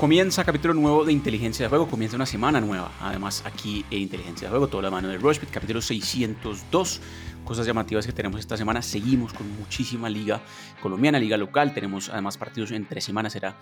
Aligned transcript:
Comienza 0.00 0.44
capítulo 0.44 0.72
nuevo 0.72 1.04
de 1.04 1.12
Inteligencia 1.12 1.66
de 1.66 1.68
Juego, 1.68 1.86
comienza 1.86 2.16
una 2.16 2.24
semana 2.24 2.58
nueva, 2.58 2.90
además 3.02 3.42
aquí 3.44 3.84
en 3.90 4.00
Inteligencia 4.00 4.46
de 4.46 4.50
Juego, 4.50 4.66
toda 4.66 4.84
la 4.84 4.90
mano 4.90 5.08
de 5.08 5.18
Rushbit, 5.18 5.50
capítulo 5.50 5.82
602 5.82 7.02
cosas 7.44 7.66
llamativas 7.66 8.06
que 8.06 8.12
tenemos 8.12 8.40
esta 8.40 8.56
semana. 8.56 8.82
Seguimos 8.82 9.32
con 9.32 9.50
muchísima 9.58 10.08
liga 10.08 10.40
colombiana, 10.82 11.18
liga 11.18 11.36
local. 11.36 11.74
Tenemos 11.74 12.08
además 12.08 12.38
partidos 12.38 12.70
en 12.70 12.86
tres 12.86 13.04
semanas. 13.04 13.32
Será 13.32 13.56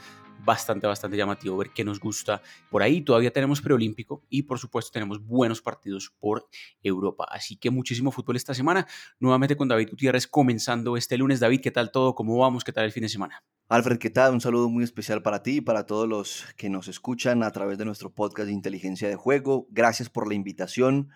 bastante, 0.44 0.86
bastante 0.86 1.16
llamativo 1.16 1.56
ver 1.56 1.70
qué 1.70 1.84
nos 1.84 2.00
gusta 2.00 2.42
por 2.70 2.82
ahí. 2.82 3.02
Todavía 3.02 3.32
tenemos 3.32 3.60
preolímpico 3.60 4.22
y 4.28 4.42
por 4.42 4.58
supuesto 4.58 4.90
tenemos 4.92 5.24
buenos 5.24 5.62
partidos 5.62 6.12
por 6.18 6.46
Europa. 6.82 7.26
Así 7.30 7.56
que 7.56 7.70
muchísimo 7.70 8.10
fútbol 8.10 8.36
esta 8.36 8.54
semana. 8.54 8.86
Nuevamente 9.20 9.56
con 9.56 9.68
David 9.68 9.90
Gutiérrez 9.90 10.26
comenzando 10.26 10.96
este 10.96 11.16
lunes. 11.16 11.40
David, 11.40 11.60
¿qué 11.62 11.70
tal 11.70 11.90
todo? 11.90 12.14
¿Cómo 12.14 12.38
vamos? 12.38 12.64
¿Qué 12.64 12.72
tal 12.72 12.84
el 12.84 12.92
fin 12.92 13.02
de 13.02 13.08
semana? 13.08 13.42
Alfred, 13.68 13.98
¿qué 13.98 14.08
tal? 14.08 14.32
Un 14.32 14.40
saludo 14.40 14.70
muy 14.70 14.82
especial 14.82 15.22
para 15.22 15.42
ti 15.42 15.56
y 15.56 15.60
para 15.60 15.84
todos 15.84 16.08
los 16.08 16.46
que 16.56 16.70
nos 16.70 16.88
escuchan 16.88 17.42
a 17.42 17.50
través 17.52 17.76
de 17.76 17.84
nuestro 17.84 18.10
podcast 18.14 18.46
de 18.46 18.54
inteligencia 18.54 19.08
de 19.08 19.16
juego. 19.16 19.66
Gracias 19.70 20.08
por 20.08 20.26
la 20.26 20.34
invitación 20.34 21.10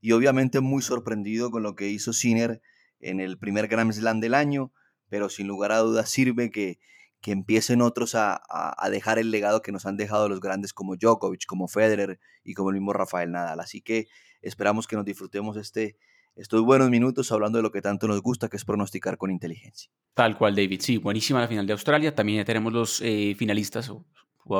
y 0.00 0.12
obviamente 0.12 0.60
muy 0.60 0.82
sorprendido 0.82 1.50
con 1.50 1.62
lo 1.62 1.74
que 1.74 1.88
hizo 1.88 2.12
Sinner 2.12 2.60
en 3.00 3.20
el 3.20 3.38
primer 3.38 3.68
Grand 3.68 3.92
Slam 3.92 4.20
del 4.20 4.34
año, 4.34 4.72
pero 5.08 5.28
sin 5.28 5.46
lugar 5.46 5.72
a 5.72 5.78
dudas 5.78 6.08
sirve 6.08 6.50
que, 6.50 6.78
que 7.20 7.32
empiecen 7.32 7.82
otros 7.82 8.14
a, 8.14 8.40
a, 8.48 8.90
dejar 8.90 9.18
el 9.18 9.30
legado 9.30 9.62
que 9.62 9.72
nos 9.72 9.86
han 9.86 9.96
dejado 9.96 10.28
los 10.28 10.40
grandes 10.40 10.72
como 10.72 10.96
Djokovic, 10.96 11.46
como 11.46 11.68
Federer 11.68 12.20
y 12.44 12.54
como 12.54 12.70
el 12.70 12.76
mismo 12.76 12.92
Rafael 12.92 13.32
Nadal. 13.32 13.60
Así 13.60 13.80
que 13.80 14.06
esperamos 14.42 14.86
que 14.86 14.96
nos 14.96 15.04
disfrutemos 15.04 15.56
este, 15.56 15.96
estos 16.36 16.62
buenos 16.62 16.90
minutos 16.90 17.32
hablando 17.32 17.58
de 17.58 17.62
lo 17.62 17.72
que 17.72 17.82
tanto 17.82 18.06
nos 18.06 18.22
gusta, 18.22 18.48
que 18.48 18.56
es 18.56 18.64
pronosticar 18.64 19.18
con 19.18 19.30
inteligencia. 19.30 19.90
Tal 20.14 20.38
cual, 20.38 20.54
David. 20.54 20.80
Sí, 20.80 20.96
buenísima 20.98 21.40
la 21.40 21.48
final 21.48 21.66
de 21.66 21.72
Australia. 21.72 22.14
También 22.14 22.38
ya 22.38 22.44
tenemos 22.44 22.72
los 22.72 23.00
eh, 23.02 23.34
finalistas 23.36 23.90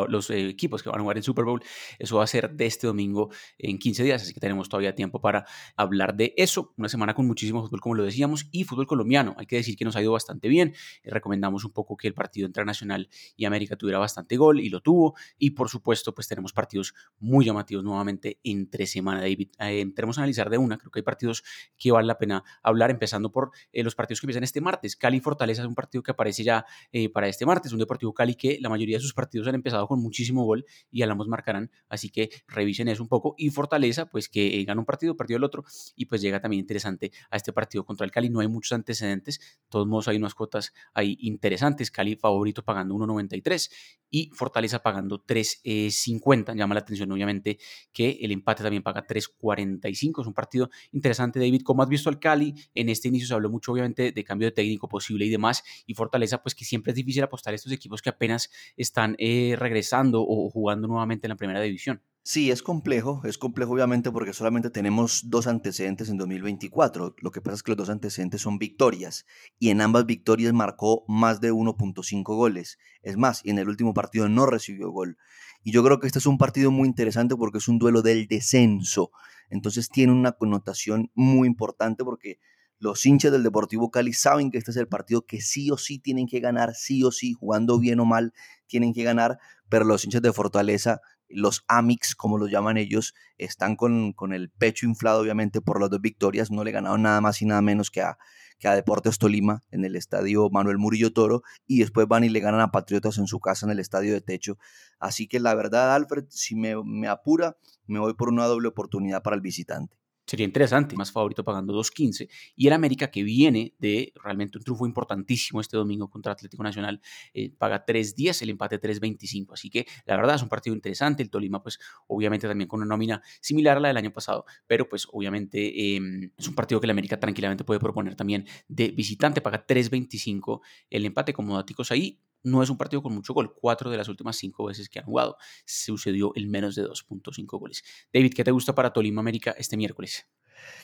los 0.09 0.31
eh, 0.31 0.49
equipos 0.49 0.83
que 0.83 0.91
van 0.91 1.01
a 1.01 1.03
jugar 1.03 1.17
en 1.17 1.23
Super 1.23 1.45
Bowl. 1.45 1.63
Eso 1.99 2.17
va 2.17 2.25
a 2.25 2.27
ser 2.27 2.51
de 2.51 2.67
este 2.67 2.87
domingo 2.87 3.31
en 3.59 3.79
15 3.79 4.05
días, 4.05 4.23
así 4.23 4.35
que 4.35 4.41
tenemos 4.41 4.69
todavía 4.69 4.95
tiempo 4.95 5.21
para 5.21 5.47
hablar 5.77 6.17
de 6.17 6.35
eso. 6.37 6.75
Una 6.77 6.89
semana 6.89 7.15
con 7.15 7.27
muchísimo 7.27 7.63
fútbol, 7.63 7.81
como 7.81 7.95
lo 7.95 8.05
decíamos, 8.05 8.47
y 8.51 8.65
fútbol 8.65 8.87
colombiano. 8.87 9.35
Hay 9.39 9.47
que 9.47 9.57
decir 9.57 9.77
que 9.77 9.85
nos 9.85 9.97
ha 9.97 10.03
ido 10.03 10.13
bastante 10.13 10.49
bien. 10.49 10.75
Eh, 11.03 11.11
recomendamos 11.11 11.65
un 11.65 11.73
poco 11.73 11.97
que 11.97 12.09
el 12.09 12.15
partido 12.15 12.47
entre 12.47 12.65
Nacional 12.65 13.09
y 13.37 13.45
América 13.45 13.77
tuviera 13.77 13.99
bastante 13.99 14.37
gol 14.37 14.61
y 14.61 14.69
lo 14.69 14.81
tuvo. 14.81 15.17
Y 15.39 15.51
por 15.51 15.69
supuesto, 15.69 16.15
pues 16.15 16.29
tenemos 16.29 16.53
partidos 16.53 16.95
muy 17.19 17.45
llamativos 17.45 17.85
nuevamente 17.85 18.41
entre 18.45 18.87
semana, 18.87 19.21
David. 19.21 19.51
Eh, 19.61 19.87
tenemos 19.95 20.19
a 20.19 20.23
analizar 20.23 20.51
de 20.51 20.59
una. 20.59 20.79
Creo 20.79 20.91
que 20.91 21.01
hay 21.01 21.05
partidos 21.05 21.43
que 21.79 21.91
vale 21.91 22.07
la 22.07 22.19
pena 22.19 22.45
hablar, 22.63 22.91
empezando 22.91 23.33
por 23.33 23.51
los 23.73 23.95
partidos 23.95 24.21
que 24.21 24.27
empiezan 24.27 24.45
este 24.45 24.61
martes. 24.61 24.97
Cali 24.97 25.21
Fortaleza 25.21 25.63
es 25.63 25.69
un 25.69 25.75
partido 25.75 26.03
que 26.03 26.11
aparece 26.11 26.45
ya 26.45 26.65
para 27.13 27.29
este 27.29 27.47
martes, 27.47 27.73
un 27.73 27.79
Deportivo 27.79 28.13
Cali 28.13 28.35
que 28.35 28.59
la 28.61 28.69
mayoría 28.69 28.97
de 28.97 29.01
sus 29.01 29.15
partidos 29.15 29.49
han 29.49 29.55
empezado 29.55 29.78
con 29.87 30.01
muchísimo 30.01 30.45
gol 30.45 30.65
y 30.91 31.03
ambos 31.11 31.29
marcarán, 31.29 31.71
así 31.89 32.11
que 32.11 32.31
revisen 32.47 32.89
eso 32.89 33.03
un 33.03 33.09
poco. 33.09 33.35
Y 33.39 33.51
Fortaleza, 33.51 34.07
pues 34.07 34.29
que 34.29 34.65
gana 34.65 34.81
un 34.81 34.87
partido, 34.87 35.17
perdió 35.17 35.37
el 35.37 35.45
otro, 35.45 35.65
y 35.97 36.07
pues 36.07 36.21
llega 36.21 36.41
también 36.41 36.61
interesante 36.61 37.13
a 37.31 37.37
este 37.37 37.53
partido 37.53 37.85
contra 37.85 38.05
el 38.05 38.11
Cali. 38.11 38.31
No 38.31 38.41
hay 38.41 38.49
muchos 38.49 38.73
antecedentes, 38.73 39.39
de 39.39 39.69
todos 39.69 39.87
modos 39.87 40.09
hay 40.09 40.17
unas 40.17 40.35
cuotas 40.35 40.73
ahí 40.95 41.17
interesantes. 41.21 41.91
Cali 41.91 42.17
favorito 42.17 42.65
pagando 42.65 42.95
1.93 42.95 43.71
y 44.11 44.31
Fortaleza 44.33 44.81
pagando 44.83 45.25
3.50. 45.25 46.57
Llama 46.57 46.75
la 46.75 46.81
atención, 46.81 47.11
obviamente, 47.13 47.59
que 47.93 48.19
el 48.21 48.33
empate 48.33 48.63
también 48.63 48.83
paga 48.83 49.07
3.45. 49.07 50.23
Es 50.23 50.27
un 50.27 50.35
partido 50.35 50.71
interesante, 50.93 51.39
David. 51.39 51.63
como 51.63 51.83
has 51.83 51.89
visto 51.89 52.09
al 52.09 52.19
Cali? 52.19 52.55
En 52.75 52.89
este 52.89 53.09
inicio 53.09 53.29
se 53.29 53.35
habló 53.35 53.51
mucho, 53.51 53.73
obviamente, 53.73 54.13
de 54.13 54.25
cambio 54.25 54.49
de 54.49 54.53
técnico 54.53 54.89
posible 54.89 55.27
y 55.27 55.31
demás. 55.31 55.63
Y 55.87 55.95
Fortaleza, 55.95 56.43
pues 56.43 56.55
que 56.55 56.65
siempre 56.65 56.93
es 56.93 56.97
difícil 56.97 57.23
apostar 57.23 57.53
a 57.53 57.57
estos 57.57 57.73
equipos 57.73 58.03
que 58.03 58.11
apenas 58.11 58.51
están 58.77 59.17
eh, 59.19 59.57
regresando 59.69 60.25
o 60.27 60.51
jugando 60.51 60.89
nuevamente 60.89 61.27
en 61.27 61.31
la 61.31 61.37
primera 61.37 61.61
división. 61.61 62.03
Sí, 62.23 62.51
es 62.51 62.63
complejo, 62.63 63.23
es 63.25 63.39
complejo 63.39 63.73
obviamente 63.73 64.11
porque 64.11 64.35
solamente 64.35 64.69
tenemos 64.69 65.31
dos 65.31 65.47
antecedentes 65.47 66.11
en 66.11 66.19
2024. 66.19 67.15
Lo 67.23 67.31
que 67.31 67.41
pasa 67.41 67.55
es 67.55 67.63
que 67.63 67.71
los 67.71 67.79
dos 67.79 67.89
antecedentes 67.89 68.43
son 68.43 68.59
victorias 68.59 69.25
y 69.59 69.71
en 69.71 69.81
ambas 69.81 70.05
victorias 70.05 70.53
marcó 70.53 71.05
más 71.09 71.41
de 71.41 71.53
1.5 71.53 72.23
goles. 72.37 72.79
Es 73.03 73.17
más, 73.17 73.41
y 73.45 73.51
en 73.51 73.59
el 73.59 73.69
último 73.69 73.95
partido 73.95 74.29
no 74.29 74.45
recibió 74.45 74.91
gol. 74.91 75.17
Y 75.65 75.73
yo 75.73 75.83
creo 75.83 76.01
que 76.01 76.07
este 76.07 76.19
es 76.19 76.27
un 76.27 76.37
partido 76.37 76.71
muy 76.71 76.87
interesante 76.87 77.35
porque 77.35 77.59
es 77.59 77.69
un 77.69 77.79
duelo 77.79 78.03
del 78.03 78.27
descenso. 78.27 79.11
Entonces 79.49 79.89
tiene 79.89 80.13
una 80.13 80.33
connotación 80.33 81.11
muy 81.15 81.49
importante 81.49 82.05
porque 82.05 82.39
los 82.81 83.05
hinchas 83.07 83.33
del 83.33 83.43
Deportivo 83.43 83.91
Cali 83.91 84.13
saben 84.13 84.51
que 84.51 84.59
este 84.59 84.71
es 84.71 84.77
el 84.77 84.87
partido 84.87 85.27
que 85.27 85.41
sí 85.41 85.71
o 85.71 85.79
sí 85.79 85.99
tienen 85.99 86.27
que 86.27 86.41
ganar, 86.41 86.75
sí 86.75 87.03
o 87.03 87.11
sí, 87.11 87.33
jugando 87.33 87.79
bien 87.79 87.99
o 88.01 88.05
mal, 88.05 88.33
tienen 88.67 88.93
que 88.93 89.03
ganar, 89.03 89.39
pero 89.69 89.85
los 89.85 90.05
hinchas 90.05 90.23
de 90.23 90.33
Fortaleza 90.33 91.01
los 91.29 91.65
Amix, 91.69 92.15
como 92.15 92.39
los 92.39 92.51
llaman 92.51 92.79
ellos, 92.79 93.15
están 93.37 93.77
con, 93.77 94.13
con, 94.13 94.33
el 94.33 94.51
pecho 94.51 94.87
inflado, 94.87 95.21
obviamente, 95.21 95.61
por 95.61 95.81
las 95.81 95.91
dos 95.91 96.01
victorias. 96.01 96.51
No 96.51 96.65
le 96.65 96.73
ganaron 96.73 97.03
nada 97.03 97.21
más 97.21 97.41
y 97.43 97.47
nada 97.47 97.61
menos 97.61 97.91
que 97.91 98.01
a, 98.01 98.19
que 98.59 98.69
a 98.69 98.75
Deportes 98.75 99.19
Tolima 99.19 99.63
en 99.71 99.85
el 99.85 99.97
estadio 99.97 100.49
Manuel 100.51 100.79
Murillo 100.79 101.13
Toro. 101.13 101.43
Y 101.67 101.81
después 101.81 102.09
van 102.09 102.25
y 102.25 102.29
le 102.29 102.41
ganan 102.41 102.61
a 102.61 102.71
Patriotas 102.71 103.19
en 103.19 103.27
su 103.27 103.41
casa 103.41 103.67
en 103.67 103.73
el 103.73 103.79
estadio 103.79 104.13
de 104.13 104.21
techo. 104.21 104.59
Así 104.99 105.29
que 105.29 105.41
la 105.41 105.55
verdad, 105.55 105.95
Alfred, 105.95 106.25
si 106.31 106.55
me, 106.55 106.75
me 106.83 107.09
apura, 107.09 107.57
me 107.87 107.99
voy 107.99 108.15
por 108.15 108.31
una 108.31 108.47
doble 108.47 108.69
oportunidad 108.69 109.23
para 109.23 109.37
el 109.37 109.43
visitante. 109.43 109.97
Sería 110.29 110.45
interesante, 110.45 110.95
más 110.95 111.11
favorito 111.11 111.43
pagando 111.43 111.73
2.15. 111.73 112.29
Y 112.55 112.67
el 112.67 112.75
América, 112.75 113.11
que 113.11 113.23
viene 113.23 113.73
de 113.79 114.13
realmente 114.23 114.59
un 114.59 114.65
triunfo 114.65 114.85
importantísimo 114.85 115.59
este 115.63 115.79
domingo 115.79 116.11
contra 116.11 116.33
Atlético 116.33 116.63
Nacional, 116.63 117.01
eh, 117.33 117.51
paga 117.57 117.87
3.10, 117.87 118.43
el 118.43 118.51
empate 118.51 118.79
3.25. 118.79 119.55
Así 119.55 119.71
que 119.71 119.87
la 120.05 120.17
verdad 120.17 120.37
es 120.37 120.43
un 120.43 120.51
partido 120.51 120.77
interesante. 120.77 121.23
El 121.23 121.31
Tolima, 121.31 121.63
pues 121.63 121.79
obviamente 122.09 122.47
también 122.47 122.69
con 122.69 122.81
una 122.81 122.89
nómina 122.89 123.23
similar 123.41 123.79
a 123.79 123.81
la 123.81 123.89
del 123.89 123.97
año 123.97 124.13
pasado, 124.13 124.45
pero 124.67 124.87
pues 124.87 125.07
obviamente 125.11 125.97
em, 125.97 126.31
es 126.37 126.47
un 126.47 126.55
partido 126.55 126.79
que 126.79 126.87
el 126.87 126.91
América 126.91 127.19
tranquilamente 127.19 127.65
puede 127.65 127.81
proponer 127.81 128.15
también 128.15 128.47
de 128.69 128.89
visitante, 128.89 129.41
paga 129.41 129.67
3.25 129.67 130.61
el 130.91 131.07
empate 131.07 131.33
con 131.33 131.47
modáticos 131.47 131.91
ahí 131.91 132.21
no 132.43 132.63
es 132.63 132.71
un 132.71 132.77
partido 132.77 133.03
con 133.03 133.15
mucho 133.15 133.35
gol. 133.35 133.55
Cuatro 133.55 133.91
de 133.91 133.97
las 133.97 134.09
últimas 134.09 134.37
cinco 134.37 134.65
veces 134.65 134.89
que 134.89 134.99
han 134.99 135.05
jugado 135.05 135.37
sucedió 135.65 136.33
el 136.35 136.49
menos 136.49 136.75
de 136.75 136.85
2.5 136.85 137.59
goles. 137.59 137.83
David, 138.13 138.33
¿qué 138.35 138.45
te 138.45 138.51
gusta 138.51 138.75
para 138.75 138.93
Tolima 138.93 139.21
América 139.21 139.55
este 139.59 139.77
miércoles? 139.77 140.29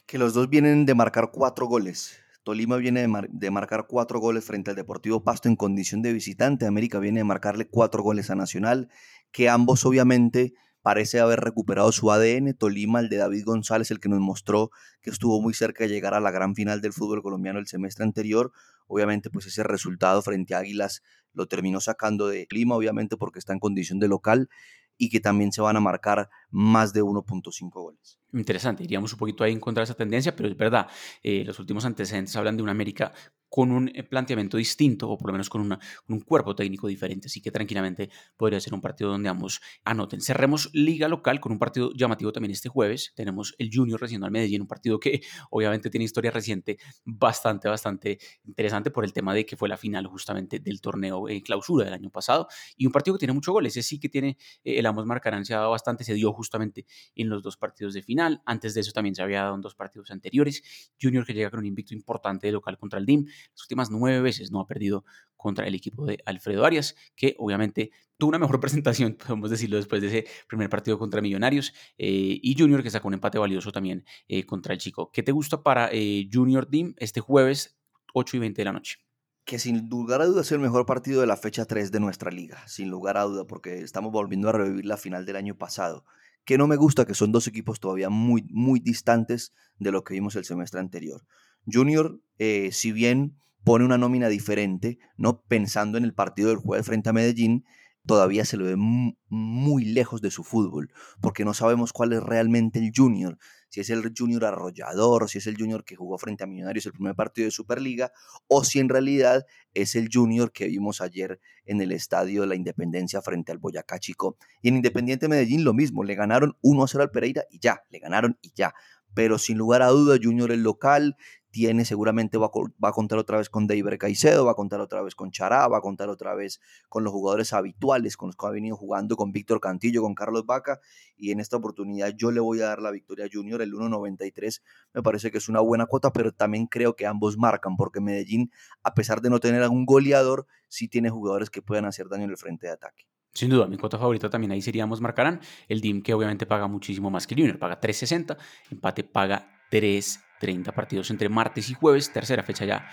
Que 0.06 0.18
los 0.18 0.34
dos 0.34 0.48
vienen 0.48 0.86
de 0.86 0.94
marcar 0.94 1.30
cuatro 1.32 1.66
goles. 1.66 2.20
Tolima 2.44 2.76
viene 2.76 3.06
de, 3.30 3.50
marcar 3.50 3.86
cuatro 3.88 4.20
goles 4.20 4.44
frente 4.44 4.70
al 4.70 4.76
Deportivo 4.76 5.24
Pasto 5.24 5.48
en 5.48 5.56
condición 5.56 6.02
de 6.02 6.12
visitante. 6.12 6.66
América 6.66 6.98
viene 6.98 7.20
de 7.20 7.24
marcarle 7.24 7.66
cuatro 7.68 8.02
goles 8.02 8.28
a 8.30 8.34
Nacional, 8.34 8.90
que 9.32 9.48
ambos 9.48 9.86
obviamente 9.86 10.52
parece 10.82 11.20
haber 11.20 11.40
recuperado 11.40 11.90
su 11.90 12.12
ADN. 12.12 12.52
Tolima, 12.52 13.00
el 13.00 13.08
de 13.08 13.16
David 13.16 13.44
González, 13.46 13.90
el 13.90 13.98
que 13.98 14.10
nos 14.10 14.20
mostró 14.20 14.70
que 15.00 15.08
estuvo 15.08 15.40
muy 15.40 15.54
cerca 15.54 15.84
de 15.84 15.90
llegar 15.90 16.12
a 16.12 16.20
la 16.20 16.30
gran 16.30 16.54
final 16.54 16.82
del 16.82 16.92
fútbol 16.92 17.22
colombiano 17.22 17.58
el 17.58 17.66
semestre 17.66 18.04
anterior. 18.04 18.52
Obviamente, 18.86 19.30
pues 19.30 19.46
ese 19.46 19.62
resultado 19.62 20.22
frente 20.22 20.54
a 20.54 20.58
Águilas 20.58 21.02
lo 21.32 21.46
terminó 21.46 21.80
sacando 21.80 22.28
de 22.28 22.46
Lima, 22.50 22.76
obviamente 22.76 23.16
porque 23.16 23.38
está 23.38 23.52
en 23.52 23.58
condición 23.58 23.98
de 23.98 24.08
local 24.08 24.48
y 24.96 25.08
que 25.08 25.20
también 25.20 25.52
se 25.52 25.60
van 25.60 25.76
a 25.76 25.80
marcar 25.80 26.30
más 26.50 26.92
de 26.92 27.02
1.5 27.02 27.70
goles. 27.70 28.18
Interesante, 28.32 28.84
iríamos 28.84 29.12
un 29.12 29.18
poquito 29.18 29.44
ahí 29.44 29.52
en 29.52 29.60
contra 29.60 29.80
de 29.80 29.84
esa 29.84 29.94
tendencia, 29.94 30.34
pero 30.36 30.48
es 30.48 30.56
verdad, 30.56 30.88
eh, 31.22 31.44
los 31.44 31.58
últimos 31.58 31.84
antecedentes 31.84 32.34
hablan 32.36 32.56
de 32.56 32.62
una 32.62 32.72
América 32.72 33.12
con 33.54 33.70
un 33.70 33.88
eh, 33.94 34.02
planteamiento 34.02 34.56
distinto 34.56 35.08
o 35.08 35.16
por 35.16 35.28
lo 35.28 35.34
menos 35.34 35.48
con, 35.48 35.60
una, 35.60 35.78
un 36.08 36.18
cuerpo 36.22 36.56
técnico 36.56 36.88
diferente. 36.88 37.28
Así 37.28 37.40
que 37.40 37.52
tranquilamente 37.52 38.10
podría 38.36 38.58
ser 38.58 38.74
un 38.74 38.80
partido 38.80 39.10
donde 39.10 39.28
ambos 39.28 39.60
anoten. 39.84 40.20
Cerremos 40.20 40.70
liga 40.72 41.06
local 41.06 41.38
con 41.38 41.52
un 41.52 41.60
partido 41.60 41.92
llamativo 41.94 42.32
también 42.32 42.50
este 42.50 42.68
jueves. 42.68 43.12
Tenemos 43.14 43.54
el 43.58 43.70
Junior 43.72 44.00
recién 44.00 44.24
al 44.24 44.32
Medellín, 44.32 44.62
un 44.62 44.66
partido 44.66 44.98
que 44.98 45.22
obviamente 45.52 45.88
tiene 45.88 46.02
historia 46.02 46.32
reciente 46.32 46.78
bastante, 47.04 47.68
bastante 47.68 48.18
interesante 48.44 48.90
por 48.90 49.04
el 49.04 49.12
tema 49.12 49.32
de 49.32 49.46
que 49.46 49.56
fue 49.56 49.68
la 49.68 49.76
final 49.76 50.08
justamente 50.08 50.58
del 50.58 50.80
torneo 50.80 51.28
en 51.28 51.40
clausura 51.40 51.84
del 51.84 51.94
año 51.94 52.10
pasado 52.10 52.48
y 52.76 52.86
un 52.86 52.92
partido 52.92 53.14
que 53.14 53.20
tiene 53.20 53.34
mucho 53.34 53.52
goles. 53.52 53.76
Ese 53.76 53.88
sí 53.88 54.00
que 54.00 54.08
tiene, 54.08 54.36
eh, 54.64 54.80
el 54.80 54.86
ambos 54.86 55.06
marcarán, 55.06 55.44
se 55.44 55.54
ha 55.54 55.58
dado 55.58 55.70
bastante, 55.70 56.02
se 56.02 56.14
dio 56.14 56.32
justamente 56.32 56.86
en 57.14 57.28
los 57.28 57.40
dos 57.40 57.56
partidos 57.56 57.94
de 57.94 58.02
final. 58.02 58.42
Antes 58.46 58.74
de 58.74 58.80
eso 58.80 58.90
también 58.90 59.14
se 59.14 59.22
había 59.22 59.42
dado 59.42 59.54
en 59.54 59.60
dos 59.60 59.76
partidos 59.76 60.10
anteriores. 60.10 60.90
Junior 61.00 61.24
que 61.24 61.34
llega 61.34 61.50
con 61.50 61.60
un 61.60 61.66
invicto 61.66 61.94
importante 61.94 62.48
de 62.48 62.52
local 62.52 62.76
contra 62.78 62.98
el 62.98 63.06
DIM 63.06 63.26
las 63.52 63.62
últimas 63.62 63.90
nueve 63.90 64.20
veces 64.20 64.50
no 64.50 64.60
ha 64.60 64.66
perdido 64.66 65.04
contra 65.36 65.66
el 65.66 65.74
equipo 65.74 66.06
de 66.06 66.18
Alfredo 66.24 66.64
Arias, 66.64 66.96
que 67.14 67.36
obviamente 67.38 67.90
tuvo 68.16 68.30
una 68.30 68.38
mejor 68.38 68.60
presentación, 68.60 69.14
podemos 69.14 69.50
decirlo, 69.50 69.76
después 69.76 70.00
de 70.00 70.08
ese 70.08 70.26
primer 70.48 70.70
partido 70.70 70.98
contra 70.98 71.20
Millonarios, 71.20 71.72
eh, 71.98 72.40
y 72.42 72.56
Junior 72.58 72.82
que 72.82 72.90
sacó 72.90 73.08
un 73.08 73.14
empate 73.14 73.38
valioso 73.38 73.70
también 73.72 74.04
eh, 74.28 74.46
contra 74.46 74.72
el 74.72 74.80
Chico. 74.80 75.10
¿Qué 75.12 75.22
te 75.22 75.32
gusta 75.32 75.62
para 75.62 75.90
eh, 75.92 76.28
Junior 76.32 76.66
Team 76.66 76.94
este 76.96 77.20
jueves 77.20 77.76
8 78.14 78.36
y 78.36 78.40
20 78.40 78.60
de 78.60 78.64
la 78.64 78.72
noche? 78.72 79.04
que 79.44 79.58
sin 79.58 79.88
lugar 79.88 80.22
a 80.22 80.26
dudas 80.26 80.46
es 80.46 80.52
el 80.52 80.58
mejor 80.58 80.86
partido 80.86 81.20
de 81.20 81.26
la 81.26 81.36
fecha 81.36 81.66
3 81.66 81.92
de 81.92 82.00
nuestra 82.00 82.30
liga, 82.30 82.66
sin 82.66 82.88
lugar 82.88 83.18
a 83.18 83.24
duda, 83.24 83.46
porque 83.46 83.80
estamos 83.80 84.10
volviendo 84.10 84.48
a 84.48 84.52
revivir 84.52 84.86
la 84.86 84.96
final 84.96 85.26
del 85.26 85.36
año 85.36 85.56
pasado. 85.56 86.04
Que 86.44 86.58
no 86.58 86.66
me 86.66 86.76
gusta 86.76 87.04
que 87.04 87.14
son 87.14 87.32
dos 87.32 87.46
equipos 87.46 87.80
todavía 87.80 88.08
muy, 88.08 88.46
muy 88.50 88.80
distantes 88.80 89.52
de 89.78 89.92
lo 89.92 90.02
que 90.02 90.14
vimos 90.14 90.36
el 90.36 90.44
semestre 90.44 90.80
anterior. 90.80 91.26
Junior, 91.66 92.20
si 92.38 92.92
bien 92.92 93.36
pone 93.64 93.84
una 93.84 93.98
nómina 93.98 94.28
diferente, 94.28 94.98
¿no? 95.16 95.42
Pensando 95.42 95.98
en 95.98 96.04
el 96.04 96.14
partido 96.14 96.50
del 96.50 96.58
jueves 96.58 96.86
frente 96.86 97.08
a 97.08 97.12
Medellín, 97.14 97.64
todavía 98.06 98.44
se 98.44 98.58
lo 98.58 98.66
ve 98.66 98.76
muy 98.76 99.84
lejos 99.84 100.20
de 100.20 100.30
su 100.30 100.44
fútbol, 100.44 100.90
porque 101.20 101.44
no 101.44 101.54
sabemos 101.54 101.92
cuál 101.92 102.12
es 102.12 102.22
realmente 102.22 102.78
el 102.78 102.92
junior, 102.94 103.38
si 103.70 103.80
es 103.80 103.88
el 103.90 104.12
junior 104.16 104.44
arrollador, 104.44 105.28
si 105.28 105.38
es 105.38 105.46
el 105.46 105.56
junior 105.56 105.84
que 105.84 105.96
jugó 105.96 106.18
frente 106.18 106.44
a 106.44 106.46
Millonarios 106.46 106.86
el 106.86 106.92
primer 106.92 107.14
partido 107.14 107.46
de 107.46 107.50
Superliga, 107.50 108.12
o 108.46 108.62
si 108.62 108.78
en 108.78 108.90
realidad 108.90 109.46
es 109.72 109.96
el 109.96 110.10
junior 110.12 110.52
que 110.52 110.66
vimos 110.66 111.00
ayer 111.00 111.40
en 111.64 111.80
el 111.80 111.90
estadio 111.90 112.42
de 112.42 112.46
la 112.48 112.54
Independencia 112.54 113.22
frente 113.22 113.50
al 113.50 113.58
Boyacá 113.58 113.98
Chico. 113.98 114.36
Y 114.60 114.68
en 114.68 114.76
Independiente 114.76 115.26
Medellín 115.26 115.64
lo 115.64 115.72
mismo, 115.72 116.04
le 116.04 116.14
ganaron 116.14 116.56
1-0 116.62 117.00
al 117.00 117.10
Pereira 117.10 117.44
y 117.50 117.58
ya, 117.58 117.82
le 117.90 117.98
ganaron 117.98 118.38
y 118.42 118.52
ya. 118.54 118.74
Pero 119.14 119.38
sin 119.38 119.58
lugar 119.58 119.80
a 119.80 119.88
duda, 119.88 120.18
Junior 120.22 120.52
el 120.52 120.62
local, 120.62 121.16
tiene, 121.54 121.84
seguramente 121.84 122.36
va 122.36 122.46
a, 122.48 122.92
contar 122.92 123.16
otra 123.16 123.38
vez 123.38 123.48
con 123.48 123.68
David 123.68 123.96
Caicedo, 123.96 124.44
va 124.44 124.50
a 124.50 124.54
contar 124.56 124.80
otra 124.80 125.02
vez 125.02 125.14
con 125.14 125.30
Chará, 125.30 125.68
va 125.68 125.78
a 125.78 125.80
contar 125.80 126.08
otra 126.08 126.34
vez 126.34 126.60
con 126.88 127.04
los 127.04 127.12
jugadores 127.12 127.52
habituales 127.52 128.16
con 128.16 128.30
los 128.30 128.36
que 128.36 128.44
ha 128.44 128.50
venido 128.50 128.74
jugando, 128.74 129.14
con 129.14 129.30
Víctor 129.30 129.60
Cantillo, 129.60 130.02
con 130.02 130.16
Carlos 130.16 130.46
Vaca, 130.46 130.80
y 131.16 131.30
en 131.30 131.38
esta 131.38 131.56
oportunidad 131.56 132.12
yo 132.16 132.32
le 132.32 132.40
voy 132.40 132.60
a 132.60 132.66
dar 132.66 132.82
la 132.82 132.90
victoria 132.90 133.26
a 133.26 133.28
Junior, 133.32 133.62
el 133.62 133.72
1.93 133.72 134.62
me 134.94 135.02
parece 135.04 135.30
que 135.30 135.38
es 135.38 135.48
una 135.48 135.60
buena 135.60 135.86
cuota, 135.86 136.12
pero 136.12 136.32
también 136.32 136.66
creo 136.66 136.96
que 136.96 137.06
ambos 137.06 137.38
marcan, 137.38 137.76
porque 137.76 138.00
Medellín, 138.00 138.50
a 138.82 138.94
pesar 138.94 139.20
de 139.20 139.30
no 139.30 139.38
tener 139.38 139.62
algún 139.62 139.86
goleador, 139.86 140.48
sí 140.66 140.88
tiene 140.88 141.08
jugadores 141.08 141.50
que 141.50 141.62
puedan 141.62 141.84
hacer 141.84 142.08
daño 142.08 142.24
en 142.24 142.30
el 142.30 142.36
frente 142.36 142.66
de 142.66 142.72
ataque. 142.72 143.06
Sin 143.32 143.50
duda, 143.50 143.68
mi 143.68 143.76
cuota 143.76 143.96
favorita 143.96 144.28
también 144.28 144.50
ahí 144.50 144.60
seríamos 144.60 145.00
Marcarán, 145.00 145.40
el 145.68 145.80
DIM 145.80 146.02
que 146.02 146.14
obviamente 146.14 146.46
paga 146.46 146.66
muchísimo 146.66 147.10
más 147.10 147.28
que 147.28 147.36
Junior, 147.36 147.60
paga 147.60 147.80
3.60, 147.80 148.36
empate 148.72 149.04
paga 149.04 149.62
3 149.70 150.18
30 150.44 150.72
partidos 150.72 151.10
entre 151.10 151.30
martes 151.30 151.70
y 151.70 151.74
jueves, 151.74 152.12
tercera 152.12 152.42
fecha 152.42 152.66
ya 152.66 152.86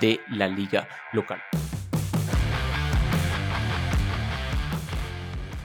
de 0.00 0.20
la 0.28 0.46
liga 0.46 0.86
local. 1.12 1.40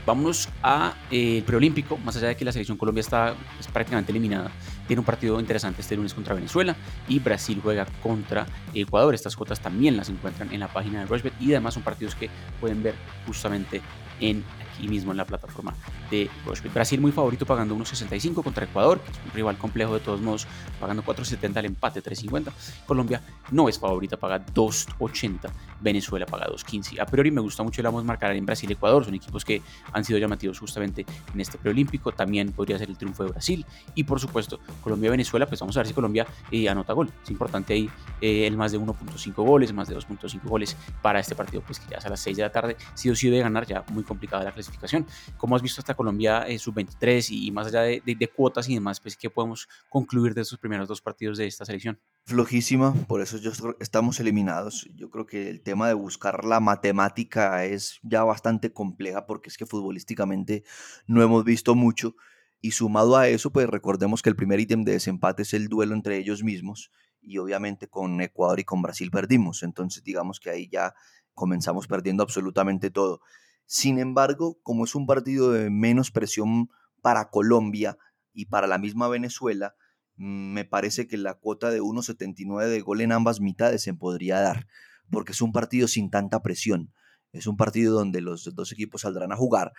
Vámonos 0.04 0.50
al 0.64 0.96
eh, 1.12 1.44
preolímpico, 1.46 1.98
más 1.98 2.18
allá 2.18 2.30
de 2.30 2.36
que 2.36 2.44
la 2.44 2.52
selección 2.52 2.76
Colombia 2.76 3.02
está 3.02 3.36
es 3.60 3.68
prácticamente 3.68 4.12
eliminada, 4.12 4.50
tiene 4.88 5.02
un 5.02 5.06
partido 5.06 5.40
interesante 5.40 5.82
este 5.82 5.96
lunes 5.96 6.16
contra 6.16 6.34
Venezuela 6.34 6.76
y 7.08 7.20
Brasil 7.20 7.60
juega 7.62 7.86
contra 8.02 8.48
Ecuador. 8.74 9.14
Estas 9.14 9.36
cuotas 9.36 9.60
también 9.60 9.96
las 9.96 10.10
encuentran 10.10 10.52
en 10.52 10.62
la 10.62 10.70
página 10.70 11.02
de 11.02 11.06
Rushbet 11.06 11.34
y 11.40 11.52
además 11.52 11.76
son 11.76 11.84
partidos 11.84 12.16
que 12.16 12.32
pueden 12.60 12.82
ver 12.82 12.96
justamente 13.28 13.82
en 14.20 14.44
aquí 14.74 14.88
mismo 14.88 15.12
en 15.12 15.18
la 15.18 15.26
plataforma 15.26 15.76
de 16.10 16.30
Brasil 16.74 17.00
muy 17.00 17.12
favorito 17.12 17.46
pagando 17.46 17.76
1.65 17.76 18.44
contra 18.44 18.66
Ecuador, 18.66 19.00
un 19.26 19.32
rival 19.32 19.58
complejo 19.58 19.94
de 19.94 20.00
todos 20.00 20.22
modos, 20.22 20.48
pagando 20.80 21.04
4.70 21.04 21.58
al 21.58 21.66
empate 21.66 22.04
3.50. 22.04 22.52
Colombia 22.86 23.22
no 23.52 23.70
es 23.70 23.80
favorita, 23.80 24.18
paga 24.18 24.46
2.80. 24.46 25.50
Venezuela 25.80 26.26
paga 26.26 26.48
2.15. 26.48 27.00
A 27.00 27.06
priori 27.06 27.32
me 27.32 27.42
gusta 27.42 27.64
mucho 27.64 27.82
el 27.82 27.86
vamos 27.86 28.04
marcar 28.04 28.36
en 28.36 28.46
Brasil 28.46 28.70
y 28.70 28.74
Ecuador, 28.74 29.06
son 29.06 29.14
equipos 29.14 29.46
que 29.46 29.62
han 29.94 30.04
sido 30.04 30.20
llamativos 30.20 30.60
justamente 30.60 31.06
en 31.34 31.40
este 31.40 31.58
preolímpico. 31.58 32.12
También 32.12 32.52
podría 32.52 32.78
ser 32.78 32.90
el 32.90 32.98
triunfo 32.98 33.24
de 33.24 33.32
Brasil. 33.32 33.66
Y 33.96 34.04
por 34.04 34.20
supuesto, 34.20 34.60
Colombia-Venezuela, 34.82 35.46
pues 35.46 35.60
vamos 35.60 35.76
a 35.78 35.82
ver 35.82 35.88
si 35.88 35.94
Colombia 35.94 36.26
eh, 36.52 36.68
anota 36.70 36.94
gol. 36.94 37.12
Es 37.24 37.30
importante 37.30 37.74
ahí 37.74 37.90
eh, 38.22 38.48
el 38.48 38.58
más 38.58 38.72
de 38.72 38.80
1.5 38.80 39.34
goles, 39.36 39.74
más 39.74 39.88
de 39.88 39.96
2.5 39.96 40.42
goles 40.44 40.76
para 41.02 41.20
este 41.20 41.36
partido, 41.36 41.62
pues 41.62 41.80
que 41.80 41.92
ya 41.92 41.98
es 41.98 42.06
a 42.06 42.10
las 42.10 42.20
6 42.20 42.38
de 42.38 42.44
la 42.44 42.52
tarde. 42.52 42.78
Si 42.94 43.10
o 43.10 43.16
sí 43.16 43.30
debe 43.30 43.44
ganar, 43.44 43.66
ya 43.66 43.84
muy 43.92 44.04
complicada 44.04 44.44
la 44.44 44.52
clasificación. 44.52 45.06
Como 45.38 45.56
has 45.56 45.62
visto 45.62 45.82
hasta 45.82 45.94
Colombia 45.98 46.48
eh, 46.48 46.58
sub-23 46.58 47.28
y, 47.32 47.52
más 47.52 47.68
allá 47.68 47.82
de, 47.82 48.02
de, 48.06 48.28
cuotas 48.30 48.70
y 48.70 48.76
demás, 48.76 49.02
pues 49.02 49.18
¿qué 49.18 49.30
podemos 49.30 49.68
concluir 49.90 50.34
de 50.34 50.42
estos 50.42 50.60
primeros 50.60 50.88
dos 50.88 51.02
partidos 51.02 51.38
de 51.38 51.48
esta 51.48 51.66
selección? 51.66 52.00
Flojísima, 52.24 52.94
por 53.08 53.22
eso 53.22 53.38
yo, 53.38 53.52
estamos 53.82 54.20
eliminados. 54.22 54.88
Yo 54.96 55.10
creo 55.10 55.26
que 55.26 55.50
el 55.50 55.62
tema 55.62 55.90
de 55.90 55.94
buscar 55.96 56.46
la 56.46 56.62
matemática 56.62 57.66
es 57.66 58.00
ya 58.04 58.24
bastante 58.24 58.72
compleja 58.72 59.26
porque 59.26 59.50
es 59.50 59.58
que 59.58 59.66
futbolísticamente 59.66 60.64
no 61.08 61.22
hemos 61.22 61.44
visto 61.44 61.76
mucho. 61.76 62.16
Y 62.62 62.72
sumado 62.72 63.18
a 63.18 63.28
eso, 63.28 63.52
pues 63.52 63.68
recordemos 63.68 64.22
que 64.22 64.30
el 64.30 64.36
primer 64.36 64.60
ítem 64.60 64.84
de 64.84 64.94
desempate 64.94 65.44
es 65.44 65.54
el 65.54 65.68
duelo 65.68 65.94
entre 65.94 66.18
ellos 66.18 66.44
mismos 66.44 66.92
y 67.22 67.38
obviamente 67.38 67.88
con 67.88 68.22
Ecuador 68.22 68.60
y 68.60 68.64
con 68.64 68.82
Brasil 68.82 69.12
perdimos. 69.12 69.64
Entonces 69.64 70.04
digamos 70.04 70.40
que 70.40 70.50
ahí 70.50 70.70
ya 70.72 70.94
comenzamos 71.34 71.88
perdiendo 71.88 72.24
absolutamente 72.24 72.90
todo. 72.90 73.22
Sin 73.70 74.00
embargo, 74.00 74.58
como 74.64 74.86
es 74.86 74.96
un 74.96 75.06
partido 75.06 75.52
de 75.52 75.70
menos 75.70 76.10
presión 76.10 76.70
para 77.02 77.30
Colombia 77.30 77.98
y 78.32 78.46
para 78.46 78.66
la 78.66 78.78
misma 78.78 79.10
Venezuela, 79.10 79.76
mm, 80.16 80.54
me 80.54 80.64
parece 80.64 81.06
que 81.06 81.18
la 81.18 81.34
cuota 81.34 81.70
de 81.70 81.82
1.79 81.82 82.70
de 82.70 82.80
gol 82.80 83.02
en 83.02 83.12
ambas 83.12 83.42
mitades 83.42 83.84
se 83.84 83.94
podría 83.94 84.40
dar, 84.40 84.68
porque 85.12 85.34
es 85.34 85.42
un 85.42 85.52
partido 85.52 85.90
sin 85.90 86.10
tanta 86.10 86.42
presión. 86.42 86.94
Es 87.34 87.46
un 87.46 87.58
partido 87.58 87.94
donde 87.94 88.22
los 88.22 88.56
dos 88.56 88.72
equipos 88.72 89.02
saldrán 89.02 89.34
a 89.34 89.36
jugar 89.36 89.74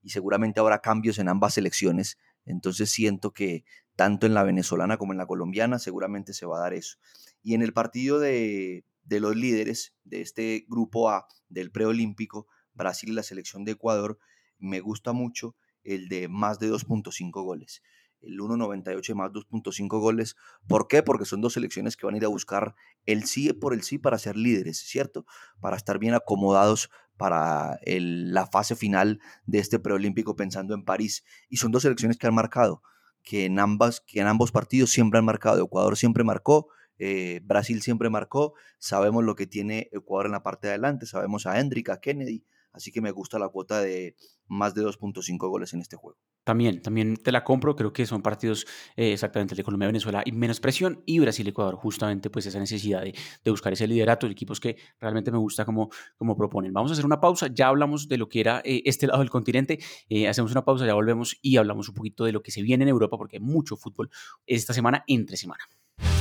y 0.00 0.08
seguramente 0.08 0.60
habrá 0.60 0.80
cambios 0.80 1.18
en 1.18 1.28
ambas 1.28 1.52
selecciones. 1.52 2.16
Entonces 2.46 2.90
siento 2.90 3.32
que 3.32 3.66
tanto 3.94 4.26
en 4.26 4.32
la 4.32 4.42
venezolana 4.42 4.96
como 4.96 5.12
en 5.12 5.18
la 5.18 5.26
colombiana 5.26 5.78
seguramente 5.78 6.32
se 6.32 6.46
va 6.46 6.56
a 6.56 6.62
dar 6.62 6.72
eso. 6.72 6.96
Y 7.42 7.52
en 7.52 7.60
el 7.60 7.74
partido 7.74 8.18
de, 8.20 8.86
de 9.02 9.20
los 9.20 9.36
líderes 9.36 9.94
de 10.04 10.22
este 10.22 10.64
grupo 10.66 11.10
A 11.10 11.26
del 11.50 11.70
preolímpico, 11.70 12.46
Brasil 12.74 13.10
y 13.10 13.14
la 13.14 13.22
selección 13.22 13.64
de 13.64 13.72
Ecuador, 13.72 14.18
me 14.58 14.80
gusta 14.80 15.12
mucho 15.12 15.56
el 15.82 16.08
de 16.08 16.28
más 16.28 16.58
de 16.58 16.70
2.5 16.70 17.30
goles. 17.44 17.82
El 18.20 18.38
1.98 18.38 19.14
más 19.14 19.32
2.5 19.32 20.00
goles. 20.00 20.36
¿Por 20.66 20.88
qué? 20.88 21.02
Porque 21.02 21.26
son 21.26 21.42
dos 21.42 21.52
selecciones 21.52 21.96
que 21.96 22.06
van 22.06 22.14
a 22.14 22.18
ir 22.18 22.24
a 22.24 22.28
buscar 22.28 22.74
el 23.04 23.24
sí 23.24 23.52
por 23.52 23.74
el 23.74 23.82
sí 23.82 23.98
para 23.98 24.18
ser 24.18 24.36
líderes, 24.36 24.78
¿cierto? 24.78 25.26
Para 25.60 25.76
estar 25.76 25.98
bien 25.98 26.14
acomodados 26.14 26.90
para 27.16 27.78
la 27.84 28.46
fase 28.46 28.74
final 28.74 29.20
de 29.46 29.58
este 29.58 29.78
preolímpico 29.78 30.36
pensando 30.36 30.74
en 30.74 30.84
París. 30.84 31.24
Y 31.48 31.58
son 31.58 31.70
dos 31.70 31.82
selecciones 31.82 32.16
que 32.16 32.26
han 32.26 32.34
marcado, 32.34 32.82
que 33.22 33.44
en, 33.44 33.58
ambas, 33.58 34.00
que 34.00 34.20
en 34.20 34.26
ambos 34.26 34.52
partidos 34.52 34.90
siempre 34.90 35.18
han 35.18 35.24
marcado. 35.24 35.62
Ecuador 35.62 35.96
siempre 35.96 36.24
marcó, 36.24 36.68
eh, 36.98 37.40
Brasil 37.44 37.82
siempre 37.82 38.10
marcó. 38.10 38.54
Sabemos 38.78 39.22
lo 39.22 39.36
que 39.36 39.46
tiene 39.46 39.88
Ecuador 39.92 40.26
en 40.26 40.32
la 40.32 40.42
parte 40.42 40.68
de 40.68 40.72
adelante, 40.72 41.06
sabemos 41.06 41.46
a 41.46 41.60
Hendrik, 41.60 41.90
a 41.90 42.00
Kennedy, 42.00 42.44
Así 42.74 42.90
que 42.92 43.00
me 43.00 43.12
gusta 43.12 43.38
la 43.38 43.48
cuota 43.48 43.80
de 43.80 44.16
más 44.46 44.74
de 44.74 44.82
2.5 44.82 45.48
goles 45.48 45.72
en 45.72 45.80
este 45.80 45.96
juego. 45.96 46.18
También, 46.44 46.82
también 46.82 47.16
te 47.16 47.32
la 47.32 47.42
compro. 47.42 47.74
Creo 47.74 47.92
que 47.92 48.04
son 48.04 48.20
partidos 48.20 48.66
eh, 48.96 49.12
exactamente 49.12 49.54
el 49.54 49.56
de 49.56 49.64
Colombia, 49.64 49.86
Venezuela 49.86 50.22
y 50.26 50.32
menos 50.32 50.60
presión 50.60 51.02
y 51.06 51.18
Brasil, 51.18 51.48
Ecuador, 51.48 51.76
justamente 51.76 52.28
pues 52.28 52.46
esa 52.46 52.58
necesidad 52.58 53.02
de, 53.02 53.14
buscar 53.50 53.72
ese 53.72 53.86
liderato, 53.86 54.26
de 54.26 54.32
equipos 54.32 54.60
que 54.60 54.76
realmente 55.00 55.30
me 55.30 55.38
gusta 55.38 55.64
como, 55.64 55.88
como 56.16 56.36
proponen. 56.36 56.72
Vamos 56.72 56.90
a 56.90 56.94
hacer 56.94 57.06
una 57.06 57.20
pausa. 57.20 57.48
Ya 57.52 57.68
hablamos 57.68 58.08
de 58.08 58.18
lo 58.18 58.28
que 58.28 58.40
era 58.40 58.60
eh, 58.64 58.82
este 58.84 59.06
lado 59.06 59.20
del 59.20 59.30
continente. 59.30 59.78
Eh, 60.08 60.28
hacemos 60.28 60.50
una 60.50 60.64
pausa, 60.64 60.84
ya 60.84 60.94
volvemos 60.94 61.38
y 61.40 61.56
hablamos 61.56 61.88
un 61.88 61.94
poquito 61.94 62.24
de 62.24 62.32
lo 62.32 62.42
que 62.42 62.50
se 62.50 62.60
viene 62.60 62.82
en 62.82 62.88
Europa 62.88 63.16
porque 63.16 63.36
hay 63.36 63.42
mucho 63.42 63.76
fútbol 63.76 64.10
esta 64.46 64.74
semana 64.74 65.04
entre 65.06 65.36
semana. 65.36 65.64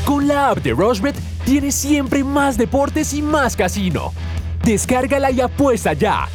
Con 0.05 0.27
la 0.27 0.49
app 0.49 0.59
de 0.59 0.73
Rosbet 0.73 1.15
tienes 1.45 1.75
siempre 1.75 2.23
más 2.23 2.57
deportes 2.57 3.13
y 3.13 3.21
más 3.21 3.55
casino. 3.55 4.11
Descárgala 4.65 5.29
y 5.31 5.41
apuesta 5.41 5.93
ya 5.93 6.27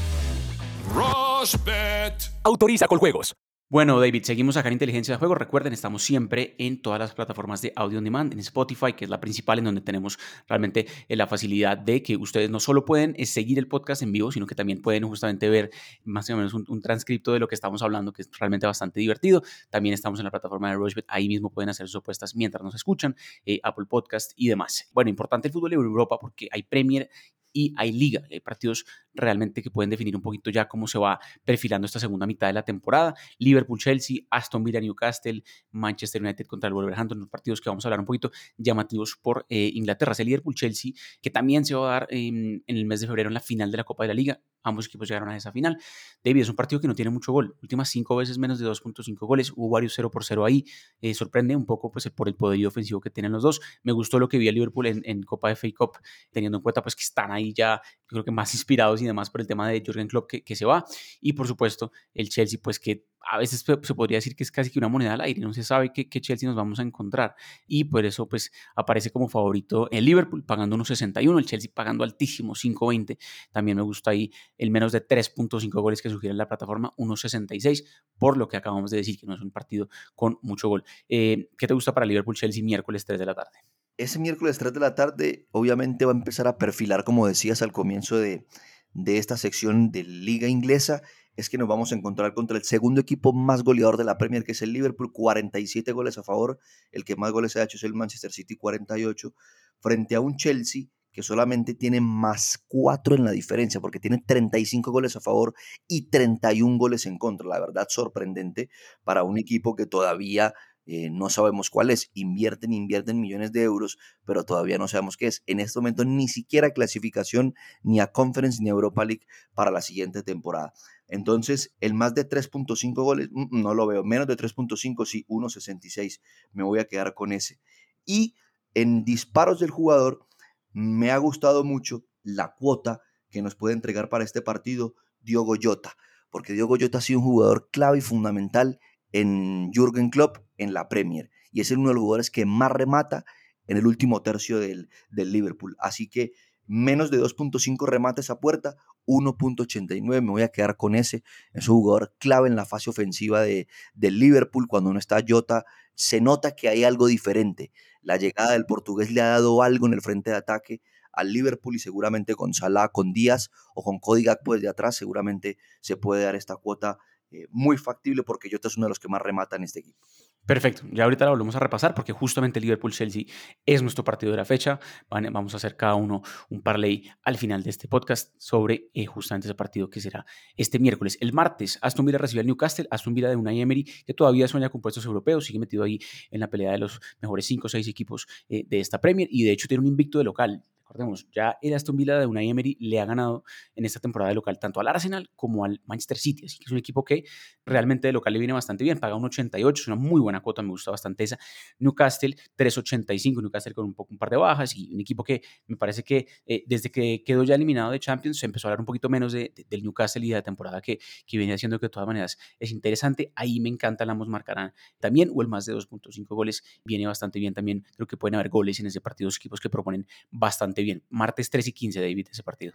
Autoriza 2.43 2.87
con 2.89 2.99
juegos. 2.99 3.35
Bueno, 3.71 4.01
David, 4.01 4.23
seguimos 4.23 4.57
acá 4.57 4.69
en 4.69 4.73
Inteligencia 4.73 5.13
de 5.13 5.19
Juego. 5.19 5.35
Recuerden, 5.35 5.75
estamos 5.75 6.03
siempre 6.03 6.57
en 6.59 6.81
todas 6.81 6.99
las 6.99 7.15
plataformas 7.15 7.61
de 7.61 7.75
audio 7.77 7.99
on 7.99 8.05
demand, 8.05 8.33
en 8.33 8.39
Spotify, 8.39 8.95
que 8.95 9.05
es 9.05 9.11
la 9.11 9.21
principal, 9.21 9.59
en 9.59 9.67
donde 9.67 9.83
tenemos 9.83 10.19
realmente 10.49 10.87
eh, 11.07 11.17
la 11.17 11.27
facilidad 11.27 11.77
de 11.77 12.03
que 12.03 12.17
ustedes 12.17 12.49
no 12.49 12.61
solo 12.61 12.87
pueden 12.87 13.15
eh, 13.19 13.27
seguir 13.27 13.59
el 13.59 13.69
podcast 13.69 14.01
en 14.03 14.11
vivo, 14.11 14.33
sino 14.33 14.47
que 14.47 14.55
también 14.55 14.81
pueden 14.81 15.07
justamente 15.07 15.51
ver 15.51 15.71
más 16.03 16.31
o 16.31 16.37
menos 16.37 16.55
un, 16.55 16.81
transcripto 16.81 17.35
de 17.35 17.41
lo 17.41 17.47
que 17.47 17.55
estamos 17.55 17.83
hablando, 17.83 18.11
que 18.15 18.23
es 18.23 18.31
realmente 18.39 18.67
bastante 18.67 19.01
divertido. 19.01 19.43
También 19.69 19.93
estamos 19.93 20.19
en 20.19 20.25
la 20.25 20.31
plataforma 20.31 20.71
de 20.71 20.77
Rushbet, 20.77 21.05
ahí 21.07 21.29
mismo 21.29 21.51
pueden 21.51 21.69
hacer 21.69 21.89
sus 21.89 21.97
apuestas 21.97 22.35
mientras 22.35 22.65
nos 22.65 22.75
escuchan, 22.75 23.17
eh, 23.45 23.61
Apple 23.63 23.85
Podcast 23.85 24.33
y 24.35 24.49
demás. 24.49 24.89
Bueno, 24.95 25.11
importante 25.11 25.49
el 25.49 25.53
fútbol 25.53 25.75
en 25.75 25.81
Europa 25.81 26.17
porque 26.19 26.49
hay 26.51 26.63
Premier 26.63 27.11
y 27.59 27.75
hay 27.77 27.91
liga, 27.91 28.23
hay 28.31 28.38
partidos 28.38 28.87
realmente 29.12 29.62
que 29.62 29.71
pueden 29.73 29.91
definir 29.91 30.15
un 30.15 30.23
poquito 30.23 30.49
ya 30.49 30.69
cómo 30.69 30.87
se 30.87 30.97
va 30.97 31.19
perfilando 31.45 31.87
esta 31.87 31.99
segunda 31.99 32.25
mitad 32.25 32.47
de 32.47 32.53
la 32.53 32.62
temporada. 32.62 33.17
Liverpool, 33.38 33.81
Chelsea, 33.81 34.19
Aston 34.31 34.62
Villa, 34.62 34.81
Newcastle, 34.81 35.43
Manchester 35.73 36.23
United 36.23 36.47
contra 36.47 36.69
el 36.69 36.75
Wolverhampton, 36.75 37.19
los 37.19 37.29
partidos 37.29 37.61
que 37.61 37.69
vamos 37.69 37.85
a 37.85 37.88
hablar 37.88 37.99
un 37.99 38.07
poquito 38.07 38.31
llamativos 38.57 39.19
por 39.21 39.45
eh, 39.49 39.73
Inglaterra. 39.75 40.12
Es 40.12 40.21
el 40.21 40.27
Liverpool, 40.27 40.55
Chelsea, 40.55 40.93
que 41.21 41.31
también 41.31 41.65
se 41.65 41.75
va 41.75 41.88
a 41.88 41.93
dar 42.00 42.09
en 42.11 42.62
el 42.69 42.87
mes 42.87 43.00
de 43.00 43.09
febrero 43.09 43.29
en 43.29 43.35
la 43.35 43.41
final 43.41 43.73
de 43.73 43.77
la 43.77 43.83
Copa 43.83 44.05
de 44.05 44.09
la 44.09 44.15
Liga. 44.15 44.41
Ambos 44.62 44.87
equipos 44.87 45.09
llegaron 45.09 45.31
a 45.31 45.37
esa 45.37 45.50
final. 45.50 45.79
David 46.23 46.43
es 46.43 46.49
un 46.49 46.57
partido 46.57 46.81
que 46.81 46.87
no 46.87 46.95
tiene 46.95 47.11
mucho 47.11 47.33
gol. 47.33 47.57
Últimas 47.62 47.88
cinco 47.88 48.17
veces 48.17 48.38
menos 48.38 48.59
de 48.59 48.67
2.5 48.67 49.17
goles. 49.27 49.53
Hubo 49.55 49.69
varios 49.71 49.95
0 49.95 50.11
por 50.11 50.25
0 50.25 50.45
ahí. 50.45 50.65
Eh, 51.00 51.15
sorprende 51.15 51.57
un 51.57 51.65
poco 51.65 51.91
pues, 51.91 52.09
por 52.11 52.29
el 52.29 52.35
poderío 52.35 52.69
ofensivo 52.69 53.00
que 53.00 53.11
tienen 53.11 53.33
los 53.33 53.43
dos. 53.43 53.61
Me 53.83 53.93
gustó 53.93 54.19
lo 54.19 54.29
que 54.29 54.38
vi 54.38 54.49
a 54.49 54.53
Liverpool 54.53 54.87
en, 54.87 55.03
en 55.05 55.23
Copa 55.23 55.55
FA 55.55 55.69
Cup, 55.77 55.99
teniendo 56.31 56.59
en 56.59 56.62
cuenta 56.62 56.83
pues, 56.83 56.95
que 56.95 57.03
están 57.03 57.33
ahí 57.33 57.48
ya, 57.55 57.81
creo 58.07 58.25
que 58.25 58.31
más 58.31 58.52
inspirados 58.55 59.00
y 59.02 59.07
demás 59.07 59.31
por 59.31 59.40
el 59.40 59.47
tema 59.47 59.69
de 59.69 59.83
Jürgen 59.85 60.09
Klopp 60.09 60.28
que, 60.28 60.57
se 60.57 60.64
va. 60.64 60.85
Y 61.21 61.35
por 61.35 61.47
supuesto, 61.47 61.93
el 62.14 62.28
Chelsea, 62.28 62.59
pues 62.62 62.81
que 62.81 63.07
a 63.31 63.37
veces 63.37 63.64
se 63.83 63.95
podría 63.95 64.19
decir 64.19 64.35
que 64.35 64.43
es 64.43 64.50
casi 64.50 64.71
que 64.71 64.78
una 64.78 64.88
moneda 64.88 65.12
al 65.12 65.21
aire, 65.21 65.40
no 65.40 65.52
se 65.52 65.62
sabe 65.62 65.93
qué, 65.93 66.09
Chelsea 66.09 66.49
nos 66.49 66.57
vamos 66.57 66.78
a 66.78 66.83
encontrar 66.83 67.35
y 67.67 67.85
por 67.85 68.07
eso 68.07 68.26
pues 68.26 68.50
aparece 68.75 69.11
como 69.11 69.28
favorito 69.28 69.88
el 69.90 70.05
Liverpool 70.07 70.45
pagando 70.45 70.76
unos 70.76 70.88
61, 70.88 71.38
el 71.38 71.45
Chelsea 71.45 71.71
pagando 71.75 72.05
altísimo 72.05 72.55
5.20, 72.55 73.19
también 73.52 73.76
me 73.76 73.83
gusta 73.83 74.12
ahí 74.12 74.31
el 74.57 74.71
menos 74.71 74.93
de 74.93 75.07
3.5 75.07 75.69
goles 75.83 76.00
que 76.00 76.09
sugiere 76.09 76.35
la 76.35 76.49
plataforma, 76.49 76.95
1.66, 76.97 77.85
por 78.17 78.38
lo 78.38 78.49
que 78.49 78.57
acabamos 78.57 78.90
de 78.90 78.99
decir 78.99 79.19
que 79.19 79.26
no 79.26 79.35
es 79.35 79.40
un 79.43 79.50
partido 79.50 79.88
con 80.14 80.38
mucho 80.43 80.69
gol. 80.69 80.85
Eh, 81.09 81.50
¿Qué 81.59 81.67
te 81.67 81.75
gusta 81.75 81.93
para 81.93 82.07
Liverpool 82.07 82.37
Chelsea 82.37 82.64
miércoles 82.64 83.05
3 83.05 83.19
de 83.19 83.26
la 83.26 83.35
tarde? 83.35 83.59
Ese 83.99 84.21
miércoles 84.21 84.59
3 84.59 84.73
de 84.73 84.78
la 84.78 84.95
tarde 84.95 85.49
obviamente 85.50 86.05
va 86.05 86.12
a 86.12 86.14
empezar 86.14 86.47
a 86.47 86.57
perfilar, 86.57 87.02
como 87.02 87.26
decías 87.26 87.62
al 87.62 87.73
comienzo 87.73 88.17
de, 88.17 88.47
de 88.95 89.19
esta 89.19 89.37
sección 89.37 89.90
de 89.90 90.05
Liga 90.05 90.47
Inglesa, 90.47 91.02
es 91.35 91.50
que 91.50 91.59
nos 91.59 91.67
vamos 91.67 91.90
a 91.90 91.97
encontrar 91.97 92.33
contra 92.33 92.57
el 92.57 92.62
segundo 92.62 93.00
equipo 93.00 93.33
más 93.33 93.64
goleador 93.64 93.97
de 93.97 94.05
la 94.05 94.17
Premier, 94.17 94.45
que 94.45 94.52
es 94.52 94.62
el 94.62 94.73
Liverpool, 94.73 95.12
47 95.12 95.90
goles 95.90 96.17
a 96.17 96.23
favor, 96.23 96.61
el 96.93 97.05
que 97.05 97.17
más 97.17 97.33
goles 97.33 97.57
ha 97.57 97.64
hecho 97.64 97.76
es 97.76 97.83
el 97.83 97.93
Manchester 97.93 98.31
City, 98.31 98.57
48, 98.57 99.35
frente 99.81 100.14
a 100.14 100.21
un 100.21 100.37
Chelsea 100.37 100.85
que 101.11 101.25
solamente 101.25 101.75
tiene 101.75 102.00
más 102.00 102.64
4 102.69 103.17
en 103.17 103.25
la 103.25 103.33
diferencia, 103.33 103.81
porque 103.81 103.99
tiene 103.99 104.23
35 104.25 104.93
goles 104.93 105.17
a 105.17 105.21
favor 105.21 105.55
y 105.88 106.11
31 106.11 106.78
goles 106.78 107.05
en 107.07 107.19
contra. 107.19 107.49
La 107.49 107.59
verdad, 107.59 107.87
sorprendente 107.88 108.71
para 109.02 109.25
un 109.25 109.38
equipo 109.38 109.75
que 109.75 109.87
todavía 109.87 110.55
eh, 110.90 111.11
no 111.11 111.28
sabemos 111.28 111.68
cuál 111.68 111.90
es. 111.90 112.11
Invierten, 112.14 112.73
invierten 112.73 113.21
millones 113.21 113.52
de 113.52 113.62
euros, 113.62 113.99
pero 114.25 114.45
todavía 114.45 114.78
no 114.78 114.88
sabemos 114.88 115.18
qué 115.18 115.26
es. 115.26 115.42
En 115.47 115.61
este 115.61 115.78
momento 115.78 116.07
ni 116.07 116.28
siquiera 116.28 116.71
clasificación 116.71 117.54
ni 117.83 118.00
a 118.00 118.07
Conference 118.07 118.62
ni 118.62 118.71
a 118.71 118.73
Europa 118.73 119.04
League 119.04 119.26
para 119.52 119.71
la 119.71 119.83
siguiente 119.83 120.23
temporada. 120.23 120.73
Entonces, 121.07 121.75
el 121.83 121.92
más 121.92 122.14
de 122.14 122.26
3.5 122.26 122.95
goles, 123.04 123.28
mm, 123.30 123.59
mm, 123.59 123.62
no 123.62 123.75
lo 123.75 123.87
veo. 123.87 124.02
Menos 124.02 124.26
de 124.26 124.37
3.5, 124.37 125.04
sí, 125.04 125.26
1.66. 125.28 126.23
Me 126.52 126.62
voy 126.62 126.78
a 126.78 126.87
quedar 126.87 127.12
con 127.12 127.33
ese. 127.33 127.61
Y 128.07 128.35
en 128.73 129.04
disparos 129.04 129.61
del 129.61 129.71
jugador, 129.71 130.26
me 130.73 131.11
ha 131.11 131.18
gustado 131.18 131.64
mucho 131.64 132.07
la 132.23 132.54
cuota 132.54 133.02
que 133.28 133.42
nos 133.42 133.54
puede 133.54 133.75
entregar 133.75 134.09
para 134.09 134.25
este 134.25 134.40
partido 134.40 134.95
Diogo 135.21 135.54
Jota, 135.62 135.99
porque 136.30 136.54
Diogo 136.54 136.76
Jota 136.80 136.97
ha 136.97 137.02
sido 137.02 137.18
un 137.18 137.26
jugador 137.26 137.68
clave 137.71 137.99
y 137.99 138.00
fundamental 138.00 138.80
en 139.12 139.71
Jürgen 139.73 140.11
Klopp 140.11 140.38
en 140.57 140.75
la 140.75 140.88
Premier 140.88 141.31
y 141.53 141.61
es 141.61 141.71
uno 141.71 141.88
de 141.88 141.95
los 141.95 142.03
jugadores 142.03 142.31
que 142.31 142.47
más 142.47 142.71
remata 142.71 143.25
en 143.67 143.77
el 143.77 143.87
último 143.87 144.23
tercio 144.23 144.59
del, 144.59 144.88
del 145.11 145.33
Liverpool. 145.33 145.77
Así 145.79 146.09
que 146.09 146.33
menos 146.67 147.11
de 147.11 147.19
2.5 147.21 147.87
remates 147.87 148.31
a 148.31 148.41
puerta, 148.41 148.77
1.89, 149.07 150.00
me 150.00 150.31
voy 150.31 150.43
a 150.43 150.49
quedar 150.49 150.77
con 150.77 150.95
ese. 150.95 151.23
Es 151.53 151.69
un 151.69 151.77
jugador 151.77 152.15
clave 152.19 152.49
en 152.49 152.57
la 152.57 152.67
fase 152.67 152.91
ofensiva 152.91 153.41
de, 153.41 153.69
del 153.95 154.19
Liverpool. 154.19 154.69
Cuando 154.69 154.93
no 154.93 154.99
está 154.99 155.25
Jota, 155.27 155.65
se 155.95 156.21
nota 156.21 156.55
que 156.55 156.69
hay 156.69 156.85
algo 156.85 157.07
diferente. 157.07 157.73
La 158.03 158.17
llegada 158.17 158.53
del 158.53 158.67
portugués 158.67 159.11
le 159.11 159.23
ha 159.23 159.29
dado 159.29 159.62
algo 159.62 159.87
en 159.87 159.95
el 159.95 160.03
frente 160.03 160.31
de 160.31 160.37
ataque 160.37 160.83
al 161.12 161.33
Liverpool 161.33 161.75
y 161.75 161.81
seguramente 161.81 162.35
con 162.35 162.55
Salah, 162.55 162.91
con 162.91 163.12
Díaz 163.12 163.50
o 163.75 163.83
con 163.83 163.99
Cody 163.99 164.23
Gakpo 164.23 164.55
desde 164.55 164.69
atrás, 164.69 164.95
seguramente 164.95 165.57
se 165.81 165.97
puede 165.97 166.23
dar 166.23 166.37
esta 166.37 166.57
cuota 166.57 166.99
eh, 167.31 167.47
muy 167.51 167.77
factible 167.77 168.23
porque 168.23 168.49
Jota 168.51 168.69
es 168.69 168.77
uno 168.77 168.87
de 168.87 168.91
los 168.91 168.99
que 168.99 169.09
más 169.09 169.23
remata 169.23 169.57
en 169.57 169.65
este 169.65 169.81
equipo. 169.81 170.07
Perfecto, 170.47 170.85
ya 170.91 171.05
ahorita 171.05 171.27
lo 171.27 171.33
volvemos 171.33 171.57
a 171.57 171.61
repasar 171.61 171.95
porque 171.95 172.13
justamente 172.13 172.59
Liverpool-Chelsea 172.59 173.25
es 173.67 173.83
nuestro 173.83 174.03
partido 174.03 174.33
de 174.33 174.39
la 174.39 174.47
fecha. 174.47 174.81
Vamos 175.11 175.53
a 175.53 175.59
hacer 175.59 175.77
cada 175.77 175.95
uno 175.95 176.23
un 176.49 176.63
parlay 176.63 177.11
al 177.23 177.37
final 177.37 177.63
de 177.63 177.69
este 177.69 177.87
podcast 177.87 178.35
sobre 178.39 178.89
eh, 178.95 179.05
justamente 179.05 179.47
ese 179.47 179.55
partido 179.55 179.91
que 179.91 180.01
será 180.01 180.25
este 180.57 180.79
miércoles. 180.79 181.19
El 181.21 181.35
martes, 181.35 181.79
Aston 181.83 182.07
Villa 182.07 182.17
recibe 182.17 182.41
al 182.41 182.47
Newcastle, 182.47 182.89
Aston 182.91 183.13
Villa 183.13 183.29
de 183.29 183.37
Unai 183.37 183.61
Emery, 183.61 183.85
que 183.85 184.15
todavía 184.15 184.49
sueña 184.49 184.71
con 184.71 184.81
puestos 184.81 185.05
europeos, 185.05 185.45
sigue 185.45 185.59
metido 185.59 185.83
ahí 185.83 185.99
en 186.31 186.41
la 186.41 186.49
pelea 186.49 186.73
de 186.73 186.79
los 186.79 186.99
mejores 187.21 187.45
5 187.45 187.67
o 187.67 187.69
6 187.69 187.87
equipos 187.87 188.27
eh, 188.49 188.65
de 188.67 188.81
esta 188.81 189.03
Premier 189.03 189.29
y 189.31 189.45
de 189.45 189.53
hecho 189.53 189.69
tiene 189.69 189.83
un 189.83 189.89
invicto 189.89 190.17
de 190.17 190.25
local. 190.25 190.63
Recordemos, 190.99 191.28
ya 191.31 191.57
el 191.62 191.75
Aston 191.75 191.97
Villa 191.97 192.19
de 192.19 192.26
Unai 192.26 192.49
Emery 192.49 192.76
le 192.81 192.99
ha 192.99 193.05
ganado 193.05 193.45
en 193.76 193.85
esta 193.85 194.00
temporada 194.00 194.31
de 194.31 194.35
local 194.35 194.59
tanto 194.59 194.81
al 194.81 194.88
Arsenal 194.88 195.31
como 195.37 195.64
al 195.64 195.81
Manchester 195.87 196.17
City, 196.17 196.47
así 196.47 196.59
que 196.59 196.64
es 196.64 196.73
un 196.73 196.78
equipo 196.78 197.05
que 197.05 197.23
realmente 197.64 198.09
de 198.09 198.12
local 198.12 198.33
le 198.33 198.40
viene 198.40 198.52
bastante 198.52 198.83
bien, 198.83 198.99
paga 198.99 199.14
un 199.14 199.25
88, 199.25 199.81
es 199.81 199.87
una 199.87 199.95
muy 199.95 200.21
buena 200.21 200.40
cuota, 200.40 200.61
me 200.61 200.71
gusta 200.71 200.90
bastante 200.90 201.23
esa. 201.23 201.38
Newcastle 201.78 202.35
3.85, 202.57 203.40
Newcastle 203.43 203.75
con 203.75 203.85
un 203.85 203.95
poco 203.95 204.12
un 204.12 204.19
par 204.19 204.28
de 204.28 204.38
bajas 204.38 204.75
y 204.75 204.93
un 204.93 205.00
equipo 205.00 205.23
que 205.23 205.43
me 205.69 205.76
parece 205.76 206.02
que 206.02 206.26
eh, 206.47 206.64
desde 206.67 206.90
que 206.90 207.23
quedó 207.25 207.45
ya 207.45 207.55
eliminado 207.55 207.93
de 207.93 208.00
Champions 208.00 208.38
se 208.38 208.47
empezó 208.47 208.67
a 208.67 208.71
hablar 208.71 208.81
un 208.81 208.87
poquito 208.87 209.09
menos 209.09 209.33
de, 209.33 209.55
del 209.71 209.85
Newcastle 209.85 210.26
y 210.26 210.31
de 210.31 210.35
la 210.35 210.43
temporada 210.43 210.81
que, 210.81 210.99
que 211.28 211.38
viene 211.38 211.52
haciendo 211.52 211.78
que 211.78 211.87
de 211.87 211.90
todas 211.90 212.09
maneras 212.09 212.38
es 212.59 212.73
interesante. 212.73 213.33
Ahí 213.37 213.61
me 213.61 213.69
encanta, 213.69 214.05
la 214.05 214.14
ambos 214.14 214.26
marcarán 214.26 214.73
también 214.99 215.31
o 215.33 215.43
el 215.43 215.49
más 215.49 215.64
de 215.64 215.75
2.5 215.75 216.26
goles 216.26 216.64
viene 216.85 217.07
bastante 217.07 217.38
bien 217.38 217.55
también. 217.55 217.87
Creo 217.95 218.09
que 218.09 218.17
pueden 218.17 218.35
haber 218.35 218.49
goles 218.49 218.81
en 218.81 218.87
ese 218.87 219.00
partido, 219.00 219.28
dos 219.28 219.37
equipos 219.37 219.61
que 219.61 219.71
proponen 219.71 220.09
bastante 220.33 220.83
bien. 220.83 220.88
Martes 221.09 221.50
3 221.50 221.68
y 221.68 221.73
15, 221.73 222.00
David, 222.00 222.28
ese 222.30 222.42
partido. 222.42 222.75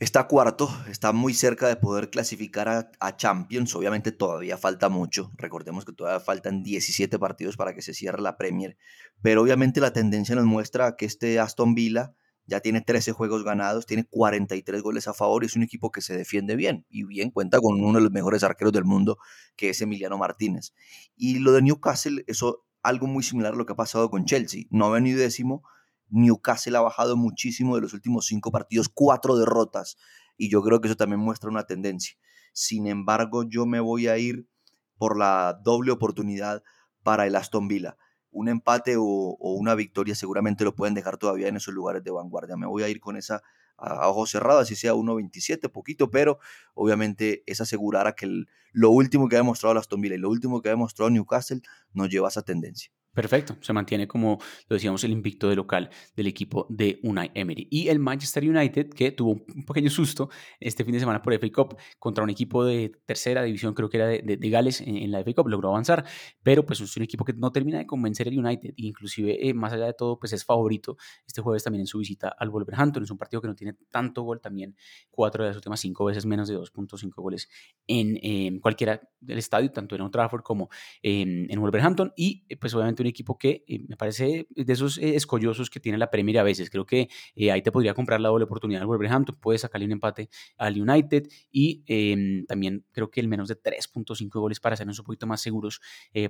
Está 0.00 0.26
cuarto, 0.26 0.68
está 0.88 1.12
muy 1.12 1.34
cerca 1.34 1.68
de 1.68 1.76
poder 1.76 2.10
clasificar 2.10 2.90
a, 2.98 3.16
Champions. 3.16 3.74
Obviamente 3.76 4.10
todavía 4.10 4.58
falta 4.58 4.88
mucho. 4.88 5.30
Recordemos 5.36 5.84
que 5.84 5.92
todavía 5.92 6.18
faltan 6.18 6.64
17 6.64 7.18
partidos 7.20 7.56
para 7.56 7.74
que 7.74 7.80
se 7.80 7.94
cierre 7.94 8.20
la 8.20 8.36
Premier. 8.36 8.76
Pero 9.22 9.42
obviamente 9.42 9.80
la 9.80 9.92
tendencia 9.92 10.34
nos 10.34 10.46
muestra 10.46 10.96
que 10.96 11.06
este 11.06 11.38
Aston 11.38 11.76
Villa 11.76 12.12
ya 12.46 12.60
tiene 12.60 12.80
13 12.80 13.12
juegos 13.12 13.44
ganados, 13.44 13.86
tiene 13.86 14.04
43 14.04 14.82
goles 14.82 15.06
a 15.06 15.14
favor 15.14 15.44
y 15.44 15.46
es 15.46 15.56
un 15.56 15.62
equipo 15.62 15.92
que 15.92 16.02
se 16.02 16.16
defiende 16.16 16.56
bien. 16.56 16.84
Y 16.90 17.04
bien 17.04 17.30
cuenta 17.30 17.60
con 17.60 17.80
uno 17.80 17.98
de 17.98 18.04
los 18.04 18.12
mejores 18.12 18.42
arqueros 18.42 18.72
del 18.72 18.84
mundo, 18.84 19.18
que 19.54 19.70
es 19.70 19.80
Emiliano 19.80 20.18
Martínez. 20.18 20.74
Y 21.16 21.38
lo 21.38 21.52
de 21.52 21.62
Newcastle, 21.62 22.24
eso 22.26 22.66
algo 22.82 23.06
muy 23.06 23.22
similar 23.22 23.54
a 23.54 23.56
lo 23.56 23.64
que 23.64 23.72
ha 23.72 23.76
pasado 23.76 24.10
con 24.10 24.24
Chelsea. 24.26 24.64
No 24.70 24.90
venido 24.90 25.20
décimo, 25.20 25.62
Newcastle 26.08 26.76
ha 26.76 26.80
bajado 26.80 27.16
muchísimo 27.16 27.74
de 27.74 27.82
los 27.82 27.94
últimos 27.94 28.26
cinco 28.26 28.50
partidos, 28.50 28.88
cuatro 28.88 29.36
derrotas, 29.36 29.96
y 30.36 30.48
yo 30.48 30.62
creo 30.62 30.80
que 30.80 30.88
eso 30.88 30.96
también 30.96 31.20
muestra 31.20 31.50
una 31.50 31.64
tendencia. 31.64 32.16
Sin 32.52 32.86
embargo, 32.86 33.44
yo 33.44 33.66
me 33.66 33.80
voy 33.80 34.08
a 34.08 34.18
ir 34.18 34.48
por 34.96 35.18
la 35.18 35.60
doble 35.62 35.92
oportunidad 35.92 36.62
para 37.02 37.26
el 37.26 37.36
Aston 37.36 37.68
Villa. 37.68 37.96
Un 38.30 38.48
empate 38.48 38.96
o, 38.96 39.36
una 39.38 39.74
victoria 39.74 40.14
seguramente 40.14 40.64
lo 40.64 40.74
pueden 40.74 40.94
dejar 40.94 41.18
todavía 41.18 41.48
en 41.48 41.56
esos 41.56 41.74
lugares 41.74 42.02
de 42.02 42.10
vanguardia. 42.10 42.56
Me 42.56 42.66
voy 42.66 42.82
a 42.82 42.88
ir 42.88 43.00
con 43.00 43.16
esa 43.16 43.42
a, 43.76 44.08
ojos 44.08 44.30
cerrados, 44.30 44.62
así 44.62 44.76
sea 44.76 44.94
1.27, 44.94 45.70
poquito, 45.70 46.10
pero 46.10 46.38
obviamente 46.74 47.42
es 47.46 47.60
asegurar 47.60 48.06
a 48.06 48.14
que 48.14 48.44
lo 48.72 48.90
último 48.90 49.28
que 49.28 49.36
ha 49.36 49.40
demostrado 49.40 49.72
el 49.72 49.78
Aston 49.78 50.00
Villa 50.00 50.14
y 50.16 50.18
lo 50.18 50.30
último 50.30 50.62
que 50.62 50.68
ha 50.68 50.72
demostrado 50.72 51.10
Newcastle 51.10 51.60
nos 51.92 52.08
lleva 52.08 52.28
a 52.28 52.30
esa 52.30 52.42
tendencia. 52.42 52.92
Perfecto, 53.14 53.56
se 53.60 53.72
mantiene 53.72 54.08
como 54.08 54.38
lo 54.68 54.74
decíamos 54.74 55.04
el 55.04 55.12
invicto 55.12 55.48
de 55.48 55.54
local 55.54 55.88
del 56.16 56.26
equipo 56.26 56.66
de 56.68 56.98
Unai 57.04 57.30
Emery. 57.34 57.68
Y 57.70 57.86
el 57.86 58.00
Manchester 58.00 58.42
United, 58.42 58.90
que 58.90 59.12
tuvo 59.12 59.44
un 59.54 59.64
pequeño 59.64 59.88
susto 59.88 60.30
este 60.58 60.84
fin 60.84 60.94
de 60.94 60.98
semana 60.98 61.22
por 61.22 61.32
FA 61.32 61.48
Cup 61.52 61.76
contra 62.00 62.24
un 62.24 62.30
equipo 62.30 62.64
de 62.64 62.90
tercera 63.06 63.44
división, 63.44 63.72
creo 63.72 63.88
que 63.88 63.98
era 63.98 64.08
de, 64.08 64.50
Gales 64.50 64.80
en, 64.80 65.12
la 65.12 65.22
FA 65.22 65.32
Cup, 65.32 65.48
logró 65.48 65.68
avanzar, 65.68 66.04
pero 66.42 66.66
pues 66.66 66.80
es 66.80 66.96
un 66.96 67.04
equipo 67.04 67.24
que 67.24 67.32
no 67.34 67.52
termina 67.52 67.78
de 67.78 67.86
convencer 67.86 68.26
el 68.26 68.36
United, 68.36 68.74
inclusive 68.76 69.48
eh, 69.48 69.54
más 69.54 69.72
allá 69.72 69.86
de 69.86 69.94
todo, 69.94 70.18
pues 70.18 70.32
es 70.32 70.44
favorito 70.44 70.96
este 71.24 71.40
jueves 71.40 71.62
también 71.62 71.82
en 71.82 71.86
su 71.86 71.98
visita 71.98 72.34
al 72.36 72.50
Wolverhampton, 72.50 73.04
es 73.04 73.10
un 73.12 73.18
partido 73.18 73.40
que 73.40 73.46
no 73.46 73.54
tiene 73.54 73.74
tanto 73.90 74.22
gol 74.22 74.40
también, 74.40 74.76
cuatro 75.12 75.44
de 75.44 75.50
las 75.50 75.56
últimas 75.56 75.78
cinco 75.78 76.04
veces 76.04 76.26
menos 76.26 76.48
de 76.48 76.56
2.5 76.56 77.12
goles 77.14 77.48
en 77.86 78.18
eh, 78.22 78.58
cualquiera 78.60 79.00
del 79.20 79.38
estadio, 79.38 79.70
tanto 79.70 79.94
en 79.94 80.00
Old 80.00 80.12
Trafford 80.12 80.42
como 80.42 80.68
en 81.02 81.60
Wolverhampton, 81.60 82.12
y 82.16 82.44
pues 82.56 82.74
obviamente 82.74 83.03
un 83.04 83.08
equipo 83.08 83.38
que 83.38 83.64
eh, 83.68 83.84
me 83.86 83.96
parece 83.96 84.46
de 84.50 84.72
esos 84.72 84.98
eh, 84.98 85.14
escollosos 85.14 85.70
que 85.70 85.80
tiene 85.80 85.98
la 85.98 86.10
Premier 86.10 86.38
a 86.38 86.42
veces. 86.42 86.70
Creo 86.70 86.86
que 86.86 87.08
eh, 87.34 87.52
ahí 87.52 87.62
te 87.62 87.70
podría 87.70 87.94
comprar 87.94 88.20
la 88.20 88.30
doble 88.30 88.44
oportunidad 88.44 88.82
al 88.82 88.88
Wolverhampton, 88.88 89.36
puedes 89.40 89.60
sacarle 89.60 89.86
un 89.86 89.92
empate 89.92 90.30
al 90.56 90.80
United 90.80 91.28
y 91.50 91.84
em, 91.86 92.46
también 92.46 92.84
creo 92.92 93.10
que 93.10 93.20
el 93.20 93.28
menos 93.28 93.48
de 93.48 93.60
3.5 93.60 94.28
goles 94.40 94.60
para 94.60 94.74
hacernos 94.74 94.98
un 94.98 95.04
poquito 95.04 95.26
más 95.26 95.40
seguros. 95.40 95.80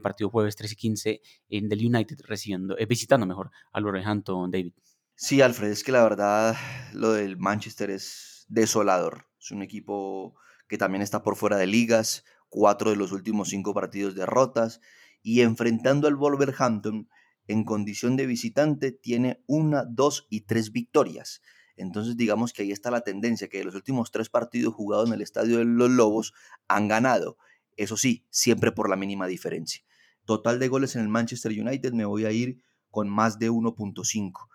partido 0.02 0.30
jueves 0.30 0.56
3 0.56 0.72
y 0.72 0.76
15 0.76 1.20
en 1.48 1.68
del 1.68 1.86
United 1.86 2.18
recibiendo, 2.26 2.76
visitando 2.88 3.26
mejor 3.26 3.50
al 3.72 3.84
Wolverhampton, 3.84 4.50
David. 4.50 4.72
Sí, 5.14 5.40
Alfred, 5.40 5.70
es 5.70 5.84
que 5.84 5.92
la 5.92 6.02
verdad 6.02 6.56
lo 6.92 7.12
del 7.12 7.36
Manchester 7.36 7.90
es 7.90 8.46
desolador. 8.48 9.28
Es 9.40 9.50
un 9.52 9.62
equipo 9.62 10.34
que 10.68 10.78
también 10.78 11.02
está 11.02 11.22
por 11.22 11.36
fuera 11.36 11.56
de 11.56 11.66
ligas, 11.66 12.24
cuatro 12.48 12.90
de 12.90 12.96
los 12.96 13.12
últimos 13.12 13.48
cinco 13.48 13.74
partidos 13.74 14.14
derrotas 14.14 14.80
y 15.24 15.40
enfrentando 15.40 16.06
al 16.06 16.16
Wolverhampton 16.16 17.08
en 17.48 17.64
condición 17.64 18.16
de 18.16 18.26
visitante 18.26 18.92
tiene 18.92 19.42
una, 19.46 19.84
dos 19.84 20.26
y 20.30 20.42
tres 20.42 20.70
victorias. 20.70 21.40
Entonces 21.76 22.16
digamos 22.16 22.52
que 22.52 22.62
ahí 22.62 22.70
está 22.70 22.90
la 22.90 23.00
tendencia, 23.00 23.48
que 23.48 23.64
los 23.64 23.74
últimos 23.74 24.12
tres 24.12 24.28
partidos 24.28 24.74
jugados 24.74 25.08
en 25.08 25.14
el 25.14 25.22
estadio 25.22 25.58
de 25.58 25.64
los 25.64 25.90
Lobos 25.90 26.34
han 26.68 26.88
ganado. 26.88 27.38
Eso 27.76 27.96
sí, 27.96 28.26
siempre 28.30 28.70
por 28.70 28.88
la 28.88 28.96
mínima 28.96 29.26
diferencia. 29.26 29.82
Total 30.26 30.58
de 30.58 30.68
goles 30.68 30.94
en 30.94 31.02
el 31.02 31.08
Manchester 31.08 31.52
United 31.52 31.94
me 31.94 32.04
voy 32.04 32.26
a 32.26 32.30
ir 32.30 32.62
con 32.90 33.08
más 33.08 33.38
de 33.38 33.50
1.5. 33.50 34.48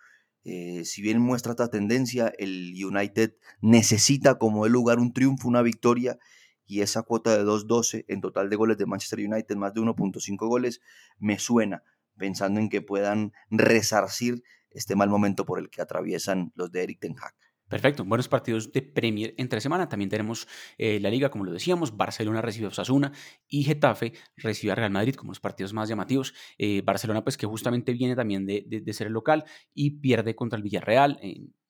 Eh, 0.46 0.86
si 0.86 1.02
bien 1.02 1.20
muestra 1.20 1.52
esta 1.52 1.70
tendencia, 1.70 2.32
el 2.38 2.74
United 2.82 3.34
necesita 3.60 4.38
como 4.38 4.68
el 4.68 4.72
lugar 4.72 5.00
un 5.00 5.14
triunfo, 5.14 5.48
una 5.48 5.64
victoria 5.64 6.20
y 6.70 6.82
esa 6.82 7.02
cuota 7.02 7.36
de 7.36 7.44
2.12 7.44 8.06
en 8.08 8.22
total 8.22 8.48
de 8.48 8.56
goles 8.56 8.78
de 8.78 8.86
Manchester 8.86 9.20
United, 9.20 9.56
más 9.56 9.74
de 9.74 9.82
1.5 9.82 10.48
goles, 10.48 10.82
me 11.18 11.40
suena 11.40 11.84
pensando 12.16 12.60
en 12.60 12.70
que 12.70 12.84
puedan 12.84 13.34
resarcir 13.50 14.44
este 14.70 14.96
mal 14.96 15.10
momento 15.10 15.46
por 15.46 15.58
el 15.58 15.72
que 15.72 15.82
atraviesan 15.82 16.52
los 16.54 16.72
de 16.72 16.84
Eric 16.84 17.00
Ten 17.00 17.16
Hag. 17.20 17.34
Perfecto, 17.68 18.06
buenos 18.06 18.28
partidos 18.28 18.72
de 18.72 18.84
Premier 18.84 19.34
entre 19.38 19.62
semana. 19.62 19.90
También 19.90 20.12
tenemos 20.12 20.48
eh, 20.78 21.00
la 21.00 21.10
liga, 21.10 21.32
como 21.32 21.44
lo 21.44 21.52
decíamos, 21.52 21.98
Barcelona 21.98 22.42
recibe 22.42 22.68
a 22.68 22.70
Osasuna 22.70 23.14
y 23.48 23.64
Getafe 23.64 24.14
recibe 24.38 24.72
a 24.72 24.76
Real 24.76 24.92
Madrid 24.92 25.16
como 25.16 25.32
los 25.32 25.40
partidos 25.40 25.74
más 25.74 25.90
llamativos. 25.90 26.36
Eh, 26.60 26.84
Barcelona, 26.84 27.24
pues 27.24 27.36
que 27.36 27.48
justamente 27.48 27.94
viene 27.94 28.16
también 28.16 28.46
de, 28.46 28.64
de, 28.68 28.94
ser 28.94 29.08
el 29.08 29.14
local 29.14 29.44
y 29.74 30.02
pierde 30.02 30.36
contra 30.36 30.58
el 30.58 30.64
Villarreal. 30.64 31.20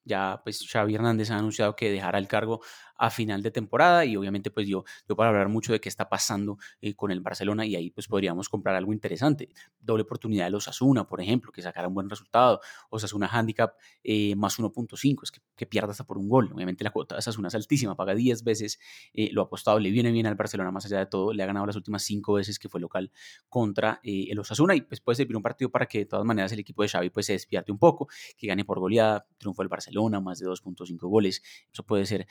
ya 0.03 0.41
pues 0.43 0.65
Xavi 0.69 0.95
Hernández 0.95 1.31
ha 1.31 1.37
anunciado 1.37 1.75
que 1.75 1.89
dejará 1.89 2.17
el 2.17 2.27
cargo 2.27 2.61
a 2.99 3.09
final 3.09 3.41
de 3.41 3.49
temporada 3.49 4.05
y 4.05 4.15
obviamente 4.17 4.51
pues 4.51 4.67
yo, 4.67 4.83
yo 5.07 5.15
para 5.15 5.29
hablar 5.29 5.47
mucho 5.47 5.71
de 5.71 5.79
qué 5.79 5.89
está 5.89 6.09
pasando 6.09 6.57
eh, 6.81 6.93
con 6.93 7.11
el 7.11 7.21
Barcelona 7.21 7.65
y 7.65 7.75
ahí 7.75 7.89
pues 7.89 8.07
podríamos 8.07 8.49
comprar 8.49 8.75
algo 8.75 8.93
interesante. 8.93 9.49
Doble 9.79 10.03
oportunidad 10.03 10.45
de 10.45 10.51
los 10.51 10.67
Osasuna, 10.67 11.07
por 11.07 11.21
ejemplo, 11.21 11.51
que 11.51 11.61
sacara 11.61 11.87
un 11.87 11.93
buen 11.93 12.09
resultado. 12.09 12.59
Osasuna 12.89 13.27
handicap 13.31 13.75
eh, 14.03 14.35
más 14.35 14.59
1.5, 14.59 15.23
es 15.23 15.31
que, 15.31 15.65
pierda 15.65 15.91
hasta 15.91 16.03
por 16.03 16.17
un 16.17 16.27
gol. 16.27 16.51
Obviamente 16.53 16.83
la 16.83 16.89
cuota 16.89 17.15
de 17.15 17.19
Osasuna 17.19 17.47
es 17.47 17.55
altísima, 17.55 17.95
paga 17.95 18.15
10 18.15 18.43
veces, 18.43 18.79
eh, 19.13 19.29
lo 19.31 19.43
apostado, 19.43 19.79
le 19.79 19.91
viene 19.91 20.11
bien 20.11 20.25
al 20.25 20.35
Barcelona 20.35 20.71
más 20.71 20.85
allá 20.85 20.99
de 20.99 21.05
todo, 21.05 21.31
le 21.31 21.43
ha 21.43 21.45
ganado 21.45 21.65
las 21.67 21.75
últimas 21.75 22.03
5 22.03 22.33
veces 22.33 22.59
que 22.59 22.69
fue 22.69 22.81
local 22.81 23.11
contra 23.47 23.99
el 24.03 24.37
Osasuna 24.39 24.75
y 24.75 24.81
pues 24.81 24.99
puede 24.99 25.15
servir 25.15 25.35
un 25.37 25.43
partido 25.43 25.69
para 25.69 25.85
que 25.85 25.99
de 25.99 26.05
todas 26.05 26.25
maneras 26.25 26.51
el 26.51 26.59
equipo 26.59 26.81
de 26.81 26.89
Xavi 26.89 27.09
pues 27.11 27.27
se 27.27 27.33
despierte 27.33 27.71
un 27.71 27.77
poco, 27.77 28.07
que 28.37 28.47
gane 28.47 28.65
por 28.65 28.79
goleada, 28.79 29.27
triunfo 29.37 29.61
el 29.61 29.67
Barcelona, 29.67 30.19
más 30.19 30.39
de 30.39 30.47
2.5 30.47 30.97
goles, 31.07 31.43
eso 31.71 31.83
puede 31.83 32.05
ser 32.05 32.25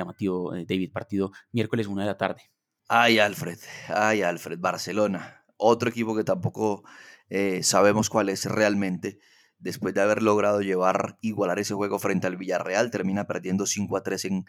llamativo, 0.00 0.54
eh, 0.54 0.66
David, 0.68 0.92
partido 0.92 1.32
miércoles 1.52 1.86
1 1.86 2.00
de 2.00 2.06
la 2.06 2.16
tarde. 2.16 2.42
Ay, 2.88 3.18
Alfred, 3.18 3.58
ay, 3.88 4.22
Alfred, 4.22 4.58
Barcelona. 4.58 5.44
Otro 5.56 5.90
equipo 5.90 6.16
que 6.16 6.24
tampoco 6.24 6.82
eh, 7.28 7.62
sabemos 7.62 8.10
cuál 8.10 8.28
es 8.28 8.46
realmente. 8.46 9.18
Después 9.58 9.94
de 9.94 10.00
haber 10.00 10.22
logrado 10.22 10.60
llevar, 10.60 11.18
igualar 11.20 11.58
ese 11.58 11.74
juego 11.74 11.98
frente 11.98 12.26
al 12.26 12.36
Villarreal, 12.36 12.90
termina 12.90 13.26
perdiendo 13.26 13.66
5 13.66 13.96
a 13.96 14.02
3 14.02 14.24
en, 14.24 14.44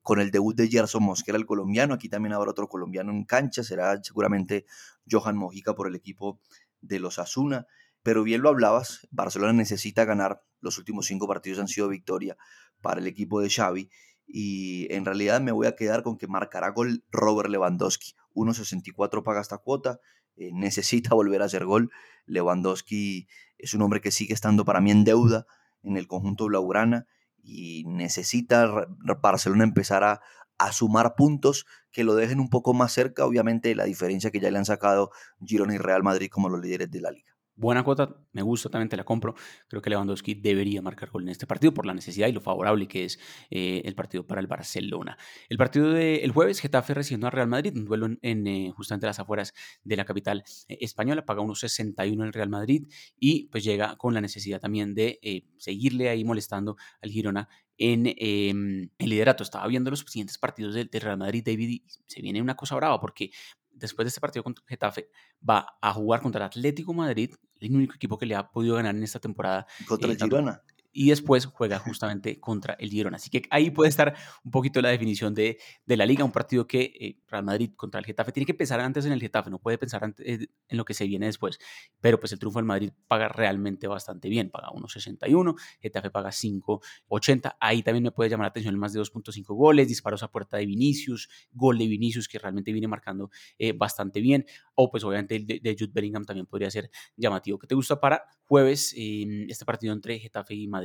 con 0.00 0.20
el 0.20 0.30
debut 0.30 0.56
de 0.56 0.68
Gerson 0.68 1.02
Mosquera, 1.02 1.36
el 1.36 1.46
colombiano. 1.46 1.94
Aquí 1.94 2.08
también 2.08 2.32
habrá 2.32 2.50
otro 2.50 2.68
colombiano 2.68 3.10
en 3.10 3.24
cancha. 3.24 3.62
Será 3.62 4.02
seguramente 4.02 4.64
Johan 5.10 5.36
Mojica 5.36 5.74
por 5.74 5.88
el 5.88 5.94
equipo 5.94 6.40
de 6.80 6.98
los 6.98 7.18
Asuna. 7.18 7.66
Pero 8.02 8.22
bien 8.22 8.42
lo 8.42 8.48
hablabas, 8.48 9.06
Barcelona 9.10 9.52
necesita 9.52 10.04
ganar. 10.04 10.42
Los 10.60 10.78
últimos 10.78 11.06
cinco 11.06 11.28
partidos 11.28 11.58
han 11.58 11.68
sido 11.68 11.88
victoria 11.88 12.36
para 12.80 13.00
el 13.00 13.06
equipo 13.06 13.40
de 13.40 13.50
Xavi 13.50 13.90
y 14.34 14.86
en 14.90 15.04
realidad 15.04 15.42
me 15.42 15.52
voy 15.52 15.66
a 15.66 15.76
quedar 15.76 16.02
con 16.02 16.16
que 16.16 16.26
marcará 16.26 16.70
gol 16.70 17.04
Robert 17.10 17.50
Lewandowski. 17.50 18.14
1.64 18.34 19.22
paga 19.22 19.42
esta 19.42 19.58
cuota, 19.58 20.00
eh, 20.36 20.50
necesita 20.54 21.10
volver 21.14 21.42
a 21.42 21.44
hacer 21.44 21.66
gol. 21.66 21.90
Lewandowski 22.24 23.28
es 23.58 23.74
un 23.74 23.82
hombre 23.82 24.00
que 24.00 24.10
sigue 24.10 24.32
estando 24.32 24.64
para 24.64 24.80
mí 24.80 24.90
en 24.90 25.04
deuda 25.04 25.46
en 25.82 25.98
el 25.98 26.08
conjunto 26.08 26.46
blaugrana 26.46 27.06
y 27.42 27.84
necesita 27.86 28.86
Barcelona 29.20 29.64
empezar 29.64 30.02
a, 30.02 30.22
a 30.56 30.72
sumar 30.72 31.14
puntos 31.14 31.66
que 31.90 32.04
lo 32.04 32.14
dejen 32.14 32.40
un 32.40 32.48
poco 32.48 32.72
más 32.72 32.92
cerca, 32.92 33.26
obviamente, 33.26 33.68
de 33.68 33.74
la 33.74 33.84
diferencia 33.84 34.30
que 34.30 34.40
ya 34.40 34.50
le 34.50 34.56
han 34.56 34.64
sacado 34.64 35.10
Girona 35.44 35.74
y 35.74 35.78
Real 35.78 36.02
Madrid 36.02 36.30
como 36.30 36.48
los 36.48 36.60
líderes 36.60 36.90
de 36.90 37.00
la 37.02 37.10
liga 37.10 37.31
buena 37.62 37.82
cuota, 37.82 38.14
me 38.32 38.42
gusta, 38.42 38.68
también 38.68 38.90
te 38.90 38.96
la 38.96 39.04
compro. 39.04 39.34
Creo 39.68 39.80
que 39.80 39.88
Lewandowski 39.88 40.34
debería 40.34 40.82
marcar 40.82 41.08
gol 41.10 41.22
en 41.22 41.30
este 41.30 41.46
partido 41.46 41.72
por 41.72 41.86
la 41.86 41.94
necesidad 41.94 42.28
y 42.28 42.32
lo 42.32 42.40
favorable 42.40 42.86
que 42.86 43.04
es 43.04 43.18
eh, 43.50 43.80
el 43.84 43.94
partido 43.94 44.26
para 44.26 44.40
el 44.40 44.46
Barcelona. 44.46 45.16
El 45.48 45.56
partido 45.56 45.90
del 45.92 46.30
jueves, 46.32 46.60
Getafe 46.60 46.92
recibiendo 46.92 47.28
a 47.28 47.30
Real 47.30 47.48
Madrid, 47.48 47.72
un 47.74 47.86
duelo 47.86 48.08
en, 48.20 48.46
eh, 48.46 48.72
justamente 48.76 49.06
las 49.06 49.20
afueras 49.20 49.54
de 49.84 49.96
la 49.96 50.04
capital 50.04 50.44
eh, 50.68 50.78
española, 50.80 51.24
paga 51.24 51.40
unos 51.40 51.60
61 51.60 52.24
el 52.24 52.32
Real 52.32 52.50
Madrid 52.50 52.88
y 53.18 53.48
pues 53.48 53.64
llega 53.64 53.96
con 53.96 54.12
la 54.12 54.20
necesidad 54.20 54.60
también 54.60 54.94
de 54.94 55.20
seguirle 55.56 56.08
ahí 56.08 56.24
molestando 56.24 56.76
al 57.00 57.10
Girona 57.10 57.48
en 57.78 58.06
em, 58.06 58.90
el 58.98 59.08
liderato. 59.08 59.42
Estaba 59.42 59.66
viendo 59.68 59.90
los 59.90 60.00
siguientes 60.00 60.38
partidos 60.38 60.74
del, 60.74 60.88
del 60.88 61.00
Real 61.00 61.18
Madrid, 61.18 61.42
David, 61.44 61.68
y 61.70 61.84
se 62.06 62.20
viene 62.20 62.42
una 62.42 62.56
cosa 62.56 62.74
brava 62.76 63.00
porque 63.00 63.30
después 63.74 64.04
de 64.04 64.08
este 64.08 64.20
partido 64.20 64.42
contra 64.42 64.64
Getafe, 64.66 65.08
va 65.48 65.66
a 65.80 65.92
jugar 65.92 66.20
contra 66.20 66.40
el 66.40 66.46
Atlético 66.46 66.94
Madrid, 66.94 67.34
el 67.60 67.74
único 67.74 67.94
equipo 67.94 68.18
que 68.18 68.26
le 68.26 68.34
ha 68.34 68.50
podido 68.50 68.76
ganar 68.76 68.94
en 68.94 69.02
esta 69.02 69.18
temporada. 69.20 69.66
Contra 69.86 70.12
eh, 70.12 70.16
Girona 70.18 70.62
y 70.92 71.08
después 71.08 71.46
juega 71.46 71.78
justamente 71.78 72.38
contra 72.38 72.74
el 72.74 72.90
Girona. 72.90 73.16
Así 73.16 73.30
que 73.30 73.42
ahí 73.50 73.70
puede 73.70 73.88
estar 73.88 74.14
un 74.44 74.50
poquito 74.50 74.80
la 74.82 74.90
definición 74.90 75.34
de, 75.34 75.58
de 75.86 75.96
la 75.96 76.04
liga, 76.04 76.24
un 76.24 76.32
partido 76.32 76.66
que 76.66 76.92
eh, 77.00 77.18
Real 77.28 77.44
Madrid 77.44 77.70
contra 77.74 77.98
el 77.98 78.06
Getafe 78.06 78.32
tiene 78.32 78.46
que 78.46 78.54
pensar 78.54 78.78
antes 78.80 79.06
en 79.06 79.12
el 79.12 79.20
Getafe, 79.20 79.50
no 79.50 79.58
puede 79.58 79.78
pensar 79.78 80.04
antes 80.04 80.24
eh, 80.26 80.48
en 80.68 80.76
lo 80.76 80.84
que 80.84 80.94
se 80.94 81.06
viene 81.06 81.26
después, 81.26 81.58
pero 82.00 82.20
pues 82.20 82.32
el 82.32 82.38
triunfo 82.38 82.58
del 82.58 82.66
Madrid 82.66 82.92
paga 83.08 83.28
realmente 83.28 83.86
bastante 83.86 84.28
bien, 84.28 84.50
paga 84.50 84.68
1.61, 84.68 85.54
Getafe 85.80 86.10
paga 86.10 86.30
5.80, 86.30 87.56
ahí 87.58 87.82
también 87.82 88.04
me 88.04 88.10
puede 88.12 88.28
llamar 88.28 88.44
la 88.44 88.48
atención 88.48 88.74
el 88.74 88.78
más 88.78 88.92
de 88.92 89.00
2.5 89.00 89.44
goles, 89.54 89.88
disparos 89.88 90.22
a 90.22 90.30
puerta 90.30 90.58
de 90.58 90.66
Vinicius, 90.66 91.28
gol 91.52 91.78
de 91.78 91.86
Vinicius 91.86 92.28
que 92.28 92.38
realmente 92.38 92.72
viene 92.72 92.88
marcando 92.88 93.30
eh, 93.58 93.72
bastante 93.72 94.20
bien, 94.20 94.44
o 94.74 94.90
pues 94.90 95.04
obviamente 95.04 95.36
el 95.36 95.46
de, 95.46 95.60
de, 95.60 95.76
Jude 95.78 95.92
Bellingham 95.92 96.24
también 96.24 96.46
podría 96.46 96.70
ser 96.70 96.90
llamativo. 97.16 97.58
¿Qué 97.58 97.66
te 97.66 97.74
gusta 97.74 97.98
para 97.98 98.24
jueves 98.44 98.94
este 98.94 99.64
partido 99.64 99.92
entre 99.94 100.18
Getafe 100.18 100.54
y 100.54 100.68
Madrid? 100.68 100.81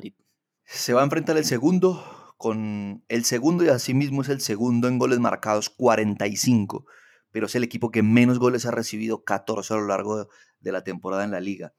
Se 0.63 0.93
va 0.93 1.01
a 1.01 1.03
enfrentar 1.03 1.37
el 1.37 1.45
segundo 1.45 2.33
con 2.37 3.03
el 3.07 3.25
segundo 3.25 3.63
y 3.63 3.69
asimismo 3.69 4.21
es 4.21 4.29
el 4.29 4.41
segundo 4.41 4.87
en 4.87 4.99
goles 4.99 5.19
marcados 5.19 5.69
45, 5.69 6.85
pero 7.31 7.47
es 7.47 7.55
el 7.55 7.63
equipo 7.63 7.89
que 7.89 8.03
menos 8.03 8.39
goles 8.39 8.65
ha 8.65 8.71
recibido 8.71 9.23
14 9.23 9.73
a 9.73 9.77
lo 9.77 9.87
largo 9.87 10.27
de 10.59 10.71
la 10.71 10.83
temporada 10.83 11.23
en 11.23 11.31
la 11.31 11.39
liga. 11.39 11.73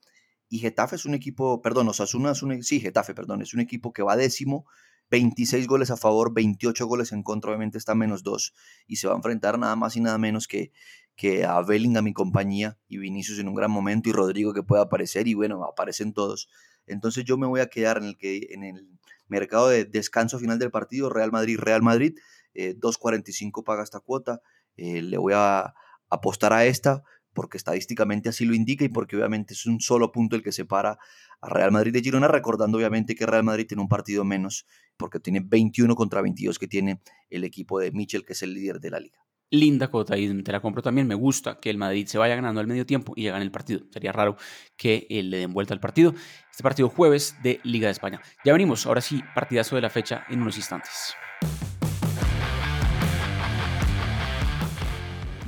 Y 0.49 0.59
Getafe 0.59 0.95
es 0.95 1.05
un 1.05 1.13
equipo, 1.13 1.61
perdón, 1.61 1.87
Osasuna 1.87 2.31
es 2.31 2.41
un, 2.41 2.63
sí, 2.63 2.79
Getafe, 2.79 3.13
perdón, 3.13 3.41
es 3.41 3.53
un 3.53 3.59
equipo 3.59 3.93
que 3.93 4.01
va 4.01 4.17
décimo, 4.17 4.65
26 5.11 5.67
goles 5.67 5.91
a 5.91 5.97
favor, 5.97 6.33
28 6.33 6.85
goles 6.87 7.11
en 7.11 7.23
contra, 7.23 7.51
obviamente 7.51 7.77
está 7.77 7.95
menos 7.95 8.23
2 8.23 8.53
y 8.87 8.97
se 8.97 9.07
va 9.07 9.13
a 9.13 9.17
enfrentar 9.17 9.57
nada 9.57 9.75
más 9.75 9.95
y 9.95 10.01
nada 10.01 10.17
menos 10.17 10.47
que, 10.47 10.71
que 11.15 11.45
a 11.45 11.61
Bellingham 11.61 12.03
mi 12.03 12.13
compañía 12.13 12.77
y 12.87 12.97
Vinicius 12.97 13.39
en 13.39 13.47
un 13.47 13.55
gran 13.55 13.71
momento 13.71 14.09
y 14.09 14.13
Rodrigo 14.13 14.53
que 14.53 14.63
pueda 14.63 14.83
aparecer 14.83 15.27
y 15.27 15.33
bueno, 15.33 15.63
aparecen 15.63 16.13
todos. 16.13 16.49
Entonces 16.89 17.23
yo 17.25 17.37
me 17.37 17.47
voy 17.47 17.61
a 17.61 17.67
quedar 17.67 17.97
en 17.97 18.03
el, 18.03 18.17
que, 18.17 18.47
en 18.51 18.63
el 18.63 18.87
mercado 19.27 19.69
de 19.69 19.85
descanso 19.85 20.39
final 20.39 20.59
del 20.59 20.71
partido, 20.71 21.09
Real 21.09 21.31
Madrid, 21.31 21.57
Real 21.59 21.81
Madrid, 21.81 22.17
2.45 22.53 23.61
eh, 23.61 23.63
paga 23.65 23.83
esta 23.83 23.99
cuota, 23.99 24.41
eh, 24.75 25.01
le 25.01 25.17
voy 25.17 25.33
a 25.35 25.73
apostar 26.09 26.53
a 26.53 26.65
esta 26.65 27.03
porque 27.33 27.57
estadísticamente 27.57 28.27
así 28.27 28.43
lo 28.43 28.55
indica 28.55 28.83
y 28.83 28.89
porque 28.89 29.15
obviamente 29.15 29.53
es 29.53 29.65
un 29.65 29.79
solo 29.79 30.11
punto 30.11 30.35
el 30.35 30.43
que 30.43 30.51
separa 30.51 30.97
a 31.41 31.49
Real 31.49 31.71
Madrid 31.71 31.93
de 31.93 32.01
Girona, 32.01 32.27
recordando 32.27 32.77
obviamente 32.77 33.15
que 33.15 33.25
Real 33.25 33.43
Madrid 33.43 33.67
tiene 33.67 33.83
un 33.83 33.87
partido 33.87 34.25
menos 34.25 34.65
porque 34.97 35.19
tiene 35.19 35.41
21 35.41 35.95
contra 35.95 36.21
22 36.21 36.59
que 36.59 36.67
tiene 36.67 37.01
el 37.29 37.43
equipo 37.43 37.79
de 37.79 37.91
Michel, 37.91 38.25
que 38.25 38.33
es 38.33 38.41
el 38.41 38.53
líder 38.53 38.79
de 38.79 38.89
la 38.89 38.99
liga 38.99 39.28
linda 39.51 39.87
cuota 39.87 40.15
te 40.15 40.51
la 40.51 40.59
compro 40.59 40.81
también. 40.81 41.07
Me 41.07 41.15
gusta 41.15 41.59
que 41.59 41.69
el 41.69 41.77
Madrid 41.77 42.07
se 42.07 42.17
vaya 42.17 42.35
ganando 42.35 42.61
al 42.61 42.67
medio 42.67 42.85
tiempo 42.85 43.13
y 43.15 43.27
en 43.27 43.35
el 43.35 43.51
partido. 43.51 43.81
Sería 43.91 44.11
raro 44.11 44.37
que 44.77 45.07
eh, 45.09 45.23
le 45.23 45.37
den 45.37 45.53
vuelta 45.53 45.73
al 45.73 45.79
partido. 45.79 46.13
Este 46.49 46.63
partido 46.63 46.89
jueves 46.89 47.35
de 47.41 47.59
Liga 47.63 47.87
de 47.87 47.91
España. 47.91 48.21
Ya 48.43 48.53
venimos, 48.53 48.85
ahora 48.85 49.01
sí, 49.01 49.23
partidazo 49.33 49.75
de 49.75 49.81
la 49.81 49.89
fecha 49.89 50.25
en 50.29 50.41
unos 50.41 50.57
instantes. 50.57 51.15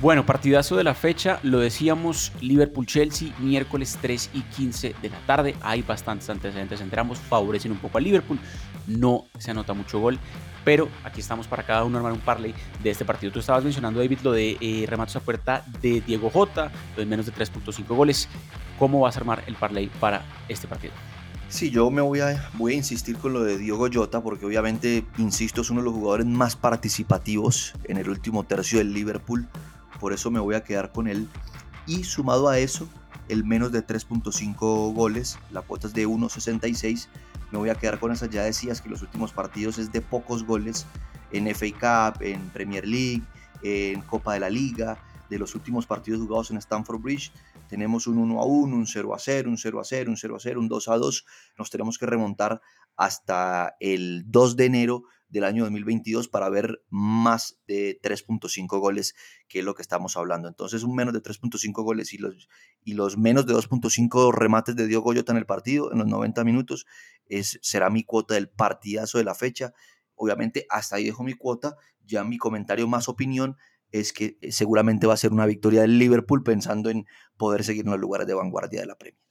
Bueno, 0.00 0.26
partidazo 0.26 0.74
de 0.76 0.82
la 0.82 0.94
fecha, 0.94 1.38
lo 1.44 1.60
decíamos, 1.60 2.32
Liverpool-Chelsea, 2.40 3.32
miércoles 3.38 3.96
3 4.02 4.30
y 4.34 4.42
15 4.42 4.96
de 5.00 5.10
la 5.10 5.18
tarde. 5.26 5.54
Hay 5.60 5.82
bastantes 5.82 6.28
antecedentes 6.28 6.80
entre 6.80 7.00
ambos, 7.00 7.20
favorecen 7.20 7.70
un 7.70 7.78
poco 7.78 7.98
a 7.98 8.00
Liverpool. 8.00 8.40
No 8.88 9.26
se 9.38 9.52
anota 9.52 9.74
mucho 9.74 10.00
gol 10.00 10.18
pero 10.64 10.88
aquí 11.04 11.20
estamos 11.20 11.46
para 11.46 11.64
cada 11.64 11.84
uno 11.84 11.98
armar 11.98 12.12
un 12.12 12.20
parlay 12.20 12.54
de 12.82 12.90
este 12.90 13.04
partido. 13.04 13.32
Tú 13.32 13.40
estabas 13.40 13.64
mencionando, 13.64 14.00
David, 14.00 14.20
lo 14.22 14.32
de 14.32 14.56
eh, 14.60 14.84
rematos 14.88 15.16
a 15.16 15.20
puerta 15.20 15.64
de 15.80 16.00
Diego 16.00 16.30
Jota, 16.30 16.70
lo 16.96 17.00
de 17.00 17.06
menos 17.06 17.26
de 17.26 17.32
3.5 17.32 17.86
goles. 17.94 18.28
¿Cómo 18.78 19.00
vas 19.00 19.16
a 19.16 19.20
armar 19.20 19.44
el 19.46 19.54
parlay 19.54 19.90
para 20.00 20.22
este 20.48 20.66
partido? 20.66 20.92
Sí, 21.48 21.70
yo 21.70 21.90
me 21.90 22.00
voy 22.00 22.20
a, 22.20 22.50
voy 22.54 22.72
a 22.72 22.76
insistir 22.76 23.18
con 23.18 23.34
lo 23.34 23.44
de 23.44 23.58
Diego 23.58 23.86
Jota, 23.92 24.22
porque 24.22 24.46
obviamente, 24.46 25.04
insisto, 25.18 25.60
es 25.60 25.70
uno 25.70 25.80
de 25.80 25.84
los 25.84 25.94
jugadores 25.94 26.26
más 26.26 26.56
participativos 26.56 27.74
en 27.84 27.98
el 27.98 28.08
último 28.08 28.44
tercio 28.44 28.78
del 28.78 28.94
Liverpool. 28.94 29.46
Por 30.00 30.12
eso 30.14 30.30
me 30.30 30.40
voy 30.40 30.54
a 30.54 30.64
quedar 30.64 30.92
con 30.92 31.08
él. 31.08 31.28
Y 31.86 32.04
sumado 32.04 32.48
a 32.48 32.58
eso, 32.58 32.88
el 33.28 33.44
menos 33.44 33.70
de 33.70 33.86
3.5 33.86 34.94
goles, 34.94 35.38
la 35.50 35.60
cuota 35.60 35.88
es 35.88 35.94
de 35.94 36.06
1.66 36.08 37.08
me 37.52 37.58
voy 37.58 37.68
a 37.68 37.74
quedar 37.74 38.00
con 38.00 38.10
esas. 38.10 38.30
Ya 38.30 38.42
decías 38.42 38.80
que 38.80 38.88
los 38.88 39.02
últimos 39.02 39.32
partidos 39.32 39.78
es 39.78 39.92
de 39.92 40.00
pocos 40.00 40.44
goles 40.44 40.86
en 41.30 41.46
FA 41.54 42.12
Cup, 42.12 42.22
en 42.22 42.48
Premier 42.50 42.86
League, 42.86 43.22
en 43.62 44.00
Copa 44.02 44.34
de 44.34 44.40
la 44.40 44.50
Liga. 44.50 44.98
De 45.30 45.38
los 45.38 45.54
últimos 45.54 45.86
partidos 45.86 46.20
jugados 46.20 46.50
en 46.50 46.58
Stamford 46.58 47.00
Bridge, 47.00 47.32
tenemos 47.66 48.06
un 48.06 48.18
1 48.18 48.38
a 48.38 48.44
1, 48.44 48.76
un 48.76 48.86
0 48.86 49.14
a 49.14 49.18
0, 49.18 49.48
un 49.48 49.56
0 49.56 49.80
a 49.80 49.84
0, 49.84 50.10
un 50.10 50.16
0 50.18 50.36
a 50.36 50.40
0, 50.40 50.60
un 50.60 50.68
2 50.68 50.88
a 50.88 50.96
2. 50.98 51.24
Nos 51.56 51.70
tenemos 51.70 51.96
que 51.96 52.04
remontar 52.04 52.60
hasta 52.96 53.76
el 53.80 54.24
2 54.26 54.56
de 54.56 54.64
enero 54.66 55.04
del 55.32 55.44
año 55.44 55.64
2022 55.64 56.28
para 56.28 56.50
ver 56.50 56.84
más 56.90 57.58
de 57.66 57.98
3.5 58.02 58.78
goles, 58.78 59.14
que 59.48 59.60
es 59.60 59.64
lo 59.64 59.74
que 59.74 59.80
estamos 59.80 60.16
hablando. 60.18 60.46
Entonces, 60.46 60.82
un 60.82 60.94
menos 60.94 61.14
de 61.14 61.22
3.5 61.22 61.82
goles 61.82 62.12
y 62.12 62.18
los, 62.18 62.48
y 62.84 62.92
los 62.92 63.16
menos 63.16 63.46
de 63.46 63.54
2.5 63.54 64.32
remates 64.32 64.76
de 64.76 64.86
Diogo 64.86 65.14
Jota 65.14 65.32
en 65.32 65.38
el 65.38 65.46
partido, 65.46 65.90
en 65.90 65.98
los 65.98 66.06
90 66.06 66.44
minutos, 66.44 66.86
es, 67.24 67.58
será 67.62 67.88
mi 67.88 68.04
cuota 68.04 68.34
del 68.34 68.50
partidazo 68.50 69.16
de 69.16 69.24
la 69.24 69.34
fecha. 69.34 69.72
Obviamente, 70.14 70.66
hasta 70.68 70.96
ahí 70.96 71.04
dejo 71.04 71.24
mi 71.24 71.32
cuota. 71.32 71.76
Ya 72.04 72.24
mi 72.24 72.36
comentario 72.36 72.86
más 72.86 73.08
opinión 73.08 73.56
es 73.90 74.12
que 74.12 74.36
eh, 74.42 74.52
seguramente 74.52 75.06
va 75.06 75.14
a 75.14 75.16
ser 75.16 75.32
una 75.32 75.46
victoria 75.46 75.80
del 75.80 75.98
Liverpool 75.98 76.42
pensando 76.42 76.90
en 76.90 77.06
poder 77.38 77.64
seguir 77.64 77.86
en 77.86 77.92
los 77.92 78.00
lugares 78.00 78.26
de 78.26 78.34
vanguardia 78.34 78.80
de 78.80 78.86
la 78.86 78.98
Premier. 78.98 79.21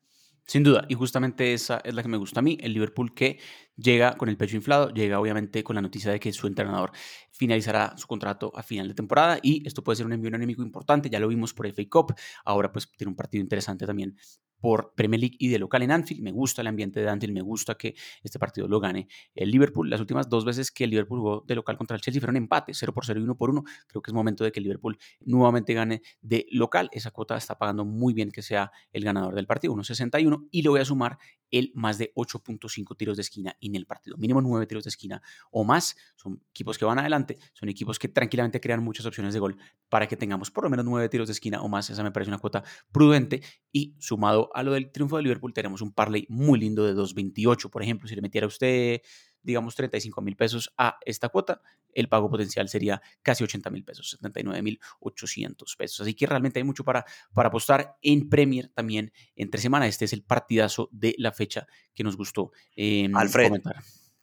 Sin 0.51 0.63
duda, 0.63 0.83
y 0.89 0.95
justamente 0.95 1.53
esa 1.53 1.79
es 1.81 1.93
la 1.93 2.01
que 2.01 2.09
me 2.09 2.17
gusta 2.17 2.41
a 2.41 2.43
mí, 2.43 2.57
el 2.59 2.73
Liverpool 2.73 3.13
que 3.13 3.39
llega 3.77 4.17
con 4.17 4.27
el 4.27 4.35
pecho 4.35 4.57
inflado, 4.57 4.89
llega 4.89 5.17
obviamente 5.17 5.63
con 5.63 5.77
la 5.77 5.81
noticia 5.81 6.11
de 6.11 6.19
que 6.19 6.33
su 6.33 6.45
entrenador 6.45 6.91
finalizará 7.41 7.97
su 7.97 8.05
contrato 8.05 8.51
a 8.55 8.61
final 8.61 8.87
de 8.87 8.93
temporada 8.93 9.39
y 9.41 9.65
esto 9.67 9.83
puede 9.83 9.95
ser 9.95 10.05
un 10.05 10.13
envío 10.13 10.29
anémico 10.31 10.61
importante, 10.61 11.09
ya 11.09 11.19
lo 11.19 11.27
vimos 11.27 11.55
por 11.55 11.65
FA 11.65 11.81
Cup, 11.89 12.13
ahora 12.45 12.71
pues 12.71 12.87
tiene 12.95 13.09
un 13.09 13.15
partido 13.15 13.41
interesante 13.41 13.87
también 13.87 14.15
por 14.59 14.93
Premier 14.93 15.19
League 15.19 15.37
y 15.39 15.47
de 15.47 15.57
local 15.57 15.81
en 15.81 15.89
Anfield. 15.89 16.21
Me 16.21 16.31
gusta 16.31 16.61
el 16.61 16.67
ambiente 16.67 16.99
de 16.99 17.09
Anfield, 17.09 17.33
me 17.33 17.41
gusta 17.41 17.73
que 17.73 17.95
este 18.21 18.37
partido 18.37 18.67
lo 18.67 18.79
gane 18.79 19.07
el 19.33 19.49
Liverpool. 19.49 19.89
Las 19.89 19.99
últimas 19.99 20.29
dos 20.29 20.45
veces 20.45 20.69
que 20.69 20.83
el 20.83 20.91
Liverpool 20.91 21.17
jugó 21.17 21.43
de 21.47 21.55
local 21.55 21.77
contra 21.77 21.95
el 21.95 22.01
Chelsea 22.01 22.21
fueron 22.21 22.35
empate, 22.35 22.75
0 22.75 22.93
por 22.93 23.03
0 23.03 23.19
y 23.19 23.23
1 23.23 23.35
por 23.35 23.49
1. 23.49 23.63
Creo 23.87 24.03
que 24.03 24.11
es 24.11 24.13
momento 24.13 24.43
de 24.43 24.51
que 24.51 24.59
el 24.59 24.65
Liverpool 24.65 24.99
nuevamente 25.21 25.73
gane 25.73 26.03
de 26.21 26.45
local. 26.51 26.89
Esa 26.93 27.09
cuota 27.09 27.35
está 27.37 27.57
pagando 27.57 27.85
muy 27.85 28.13
bien 28.13 28.29
que 28.29 28.43
sea 28.43 28.71
el 28.93 29.03
ganador 29.03 29.33
del 29.33 29.47
partido, 29.47 29.73
1.61. 29.73 30.47
Y 30.51 30.61
le 30.61 30.69
voy 30.69 30.79
a 30.79 30.85
sumar 30.85 31.17
el 31.51 31.71
más 31.75 31.97
de 31.97 32.11
8.5 32.15 32.97
tiros 32.97 33.17
de 33.17 33.21
esquina 33.21 33.55
en 33.61 33.75
el 33.75 33.85
partido. 33.85 34.17
Mínimo 34.17 34.41
9 34.41 34.65
tiros 34.65 34.83
de 34.85 34.89
esquina 34.89 35.21
o 35.51 35.63
más. 35.63 35.95
Son 36.15 36.41
equipos 36.49 36.77
que 36.77 36.85
van 36.85 36.99
adelante, 36.99 37.37
son 37.53 37.69
equipos 37.69 37.99
que 37.99 38.07
tranquilamente 38.07 38.59
crean 38.59 38.83
muchas 38.83 39.05
opciones 39.05 39.33
de 39.33 39.39
gol 39.39 39.57
para 39.89 40.07
que 40.07 40.17
tengamos 40.17 40.51
por 40.51 40.63
lo 40.63 40.69
menos 40.69 40.85
9 40.85 41.09
tiros 41.09 41.27
de 41.27 41.33
esquina 41.33 41.61
o 41.61 41.67
más. 41.67 41.89
Esa 41.89 42.03
me 42.03 42.11
parece 42.11 42.29
una 42.29 42.39
cuota 42.39 42.63
prudente 42.91 43.41
y 43.71 43.95
sumado 43.99 44.49
a 44.53 44.63
lo 44.63 44.71
del 44.71 44.91
triunfo 44.91 45.17
de 45.17 45.23
Liverpool, 45.23 45.53
tenemos 45.53 45.81
un 45.81 45.93
parlay 45.93 46.25
muy 46.29 46.59
lindo 46.59 46.85
de 46.85 46.93
2.28. 46.93 47.69
Por 47.69 47.83
ejemplo, 47.83 48.07
si 48.07 48.15
le 48.15 48.21
metiera 48.21 48.47
usted, 48.47 49.01
digamos, 49.43 49.75
35 49.75 50.21
mil 50.21 50.35
pesos 50.35 50.73
a 50.77 50.97
esta 51.05 51.29
cuota, 51.29 51.61
el 51.93 52.07
pago 52.09 52.29
potencial 52.29 52.69
sería 52.69 53.01
casi 53.21 53.43
80 53.43 53.69
mil 53.69 53.83
pesos, 53.83 54.09
79 54.11 54.61
mil 54.61 54.79
800 54.99 55.75
pesos. 55.75 56.01
Así 56.01 56.13
que 56.13 56.25
realmente 56.25 56.59
hay 56.59 56.63
mucho 56.63 56.83
para, 56.83 57.05
para 57.33 57.49
apostar 57.49 57.97
en 58.01 58.29
Premier 58.29 58.69
también 58.69 59.11
entre 59.35 59.61
semana. 59.61 59.87
Este 59.87 60.05
es 60.05 60.13
el 60.13 60.23
partidazo 60.23 60.89
de 60.91 61.15
la 61.17 61.31
fecha 61.31 61.67
que 61.93 62.03
nos 62.03 62.17
gustó. 62.17 62.51
Eh, 62.75 63.09
Alfred. 63.13 63.61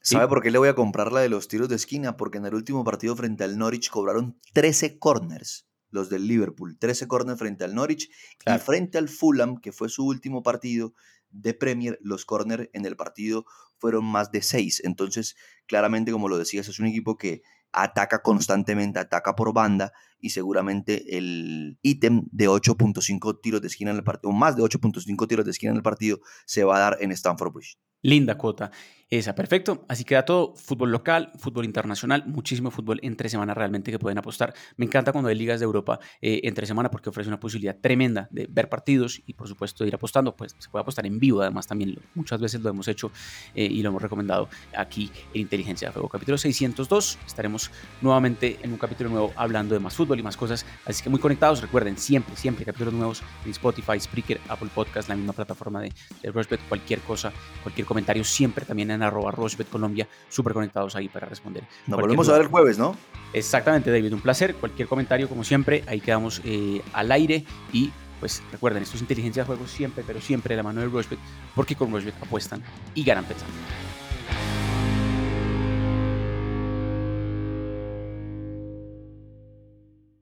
¿Sabe 0.01 0.29
por 0.29 0.43
qué 0.43 0.51
le 0.51 0.59
voy 0.59 0.69
a 0.69 0.75
comprar 0.75 1.13
la 1.13 1.21
de 1.21 1.29
los 1.29 1.49
tiros 1.49 1.69
de 1.69 1.77
esquina? 1.77 2.17
Porque 2.17 2.39
en 2.39 2.47
el 2.47 2.55
último 2.55 2.85
partido 2.85 3.15
frente 3.17 3.45
al 3.45 3.59
Norwich 3.59 3.91
cobraron 3.91 4.39
13 4.55 4.99
corners 4.99 5.67
los 5.91 6.09
del 6.09 6.27
Liverpool. 6.27 6.79
13 6.79 7.09
corners 7.09 7.39
frente 7.39 7.65
al 7.65 7.75
Norwich 7.75 8.11
y 8.47 8.59
frente 8.59 8.99
al 8.99 9.09
Fulham, 9.09 9.61
que 9.61 9.73
fue 9.73 9.89
su 9.89 10.07
último 10.07 10.43
partido 10.43 10.95
de 11.31 11.55
Premier, 11.55 11.99
los 12.03 12.25
corners 12.25 12.69
en 12.73 12.85
el 12.85 12.97
partido 12.97 13.45
fueron 13.79 14.05
más 14.05 14.31
de 14.33 14.43
6. 14.43 14.83
Entonces, 14.85 15.37
claramente, 15.67 16.13
como 16.13 16.29
lo 16.29 16.39
decías, 16.39 16.69
es 16.69 16.79
un 16.79 16.87
equipo 16.87 17.17
que 17.17 17.43
ataca 17.73 18.23
constantemente, 18.23 18.99
ataca 18.99 19.35
por 19.37 19.53
banda 19.53 19.93
y 20.21 20.31
seguramente 20.31 21.17
el 21.17 21.79
ítem 21.83 22.23
de 22.33 22.49
8.5 22.49 23.41
tiros 23.43 23.61
de 23.61 23.69
esquina 23.69 23.91
en 23.91 23.99
el 23.99 24.05
partido, 24.05 24.31
o 24.31 24.33
más 24.35 24.57
de 24.57 24.63
8.5 24.63 25.29
tiros 25.29 25.45
de 25.45 25.51
esquina 25.51 25.71
en 25.71 25.77
el 25.77 25.83
partido, 25.83 26.21
se 26.47 26.65
va 26.65 26.77
a 26.77 26.81
dar 26.81 26.99
en 27.01 27.13
Stamford 27.13 27.53
Bridge. 27.53 27.79
Linda 28.03 28.39
cuota 28.39 28.71
esa, 29.11 29.35
perfecto. 29.35 29.87
Así 29.89 30.05
queda 30.05 30.27
todo, 30.27 30.55
fútbol 30.55 30.93
local, 30.93 31.33
fútbol 31.39 31.65
internacional, 31.65 32.25
muchísimo 32.27 32.71
fútbol 32.71 33.01
entre 33.03 33.31
semana 33.31 33.55
realmente 33.55 33.91
que 33.91 33.99
pueden 33.99 34.19
apostar. 34.19 34.53
Me 34.77 34.85
encanta 34.85 35.13
cuando 35.13 35.31
hay 35.31 35.35
ligas 35.35 35.61
de 35.61 35.65
Europa 35.65 35.99
eh, 36.21 36.41
entre 36.45 36.67
semana 36.67 36.91
porque 36.91 37.09
ofrece 37.09 37.29
una 37.29 37.41
posibilidad 37.41 37.75
tremenda 37.81 38.29
de 38.31 38.47
ver 38.51 38.69
partidos 38.69 39.23
y 39.25 39.33
por 39.33 39.49
supuesto 39.49 39.87
ir 39.87 39.95
apostando, 39.95 40.37
pues 40.37 40.55
se 40.59 40.69
puede 40.69 40.83
apostar 40.83 41.07
en 41.07 41.19
vivo 41.19 41.41
además 41.41 41.67
también, 41.67 41.99
muchas 42.15 42.39
veces 42.39 42.61
lo 42.61 42.69
hemos 42.69 42.87
hecho 42.87 43.11
eh, 43.55 43.65
y 43.65 43.83
lo 43.83 43.89
hemos 43.89 44.03
recomendado 44.03 44.51
aquí 44.77 45.11
en 45.33 45.41
Inteligencia 45.41 45.89
de 45.89 45.93
Juego. 45.95 46.11
Capítulo 46.11 46.37
602, 46.37 47.19
estaremos 47.27 47.71
nuevamente 48.03 48.59
en 48.63 48.73
un 48.73 48.79
capítulo 48.79 49.09
nuevo 49.09 49.33
hablando 49.37 49.73
de 49.75 49.81
más 49.81 49.95
fútbol 49.95 50.19
y 50.19 50.23
más 50.23 50.37
cosas, 50.37 50.67
así 50.85 51.03
que 51.03 51.09
muy 51.09 51.19
conectados, 51.19 51.63
recuerden, 51.63 51.97
siempre, 51.97 52.37
siempre 52.37 52.67
capítulos 52.67 52.93
nuevos 52.93 53.23
en 53.47 53.53
Spotify, 53.53 53.99
Spreaker, 53.99 54.39
Apple 54.49 54.69
Podcast, 54.75 55.09
la 55.09 55.17
misma 55.17 55.33
plataforma 55.33 55.81
de, 55.81 55.95
de 56.23 56.31
Rushbet, 56.31 56.61
cualquier 56.69 57.01
cosa, 57.01 57.33
cualquier 57.63 57.87
comentario, 57.87 58.23
siempre 58.23 58.67
también 58.67 58.91
en 58.91 58.98
arroba 59.03 59.31
Rochbet 59.31 59.69
Colombia, 59.69 60.09
súper 60.29 60.53
conectados 60.53 60.97
ahí 60.97 61.09
para 61.09 61.27
responder. 61.27 61.65
Nos 61.87 62.01
volvemos 62.01 62.29
a 62.29 62.33
ver 62.33 62.43
el 62.43 62.49
jueves, 62.49 62.79
¿no? 62.79 62.97
Exactamente, 63.33 63.91
David, 63.91 64.13
un 64.15 64.21
placer. 64.21 64.55
Cualquier 64.55 64.89
comentario, 64.89 65.29
como 65.29 65.45
siempre, 65.45 65.85
ahí 65.87 66.01
quedamos 66.01 66.41
eh, 66.45 66.83
al 66.93 67.13
aire 67.13 67.45
y 67.73 67.91
pues 68.21 68.43
recuerden, 68.51 68.83
esto 68.83 68.97
es 68.97 69.03
inteligencia 69.03 69.43
de 69.43 69.47
juego 69.47 69.67
siempre, 69.67 70.03
pero 70.07 70.21
siempre 70.21 70.55
de 70.55 70.57
la 70.57 70.63
mano 70.63 70.81
de 70.81 70.89
Rochbet, 70.89 71.19
porque 71.55 71.77
con 71.77 71.93
Rochbet 71.93 72.15
apuestan 72.21 72.63
y 72.95 73.05
ganan 73.05 73.25
pensando. 73.25 73.55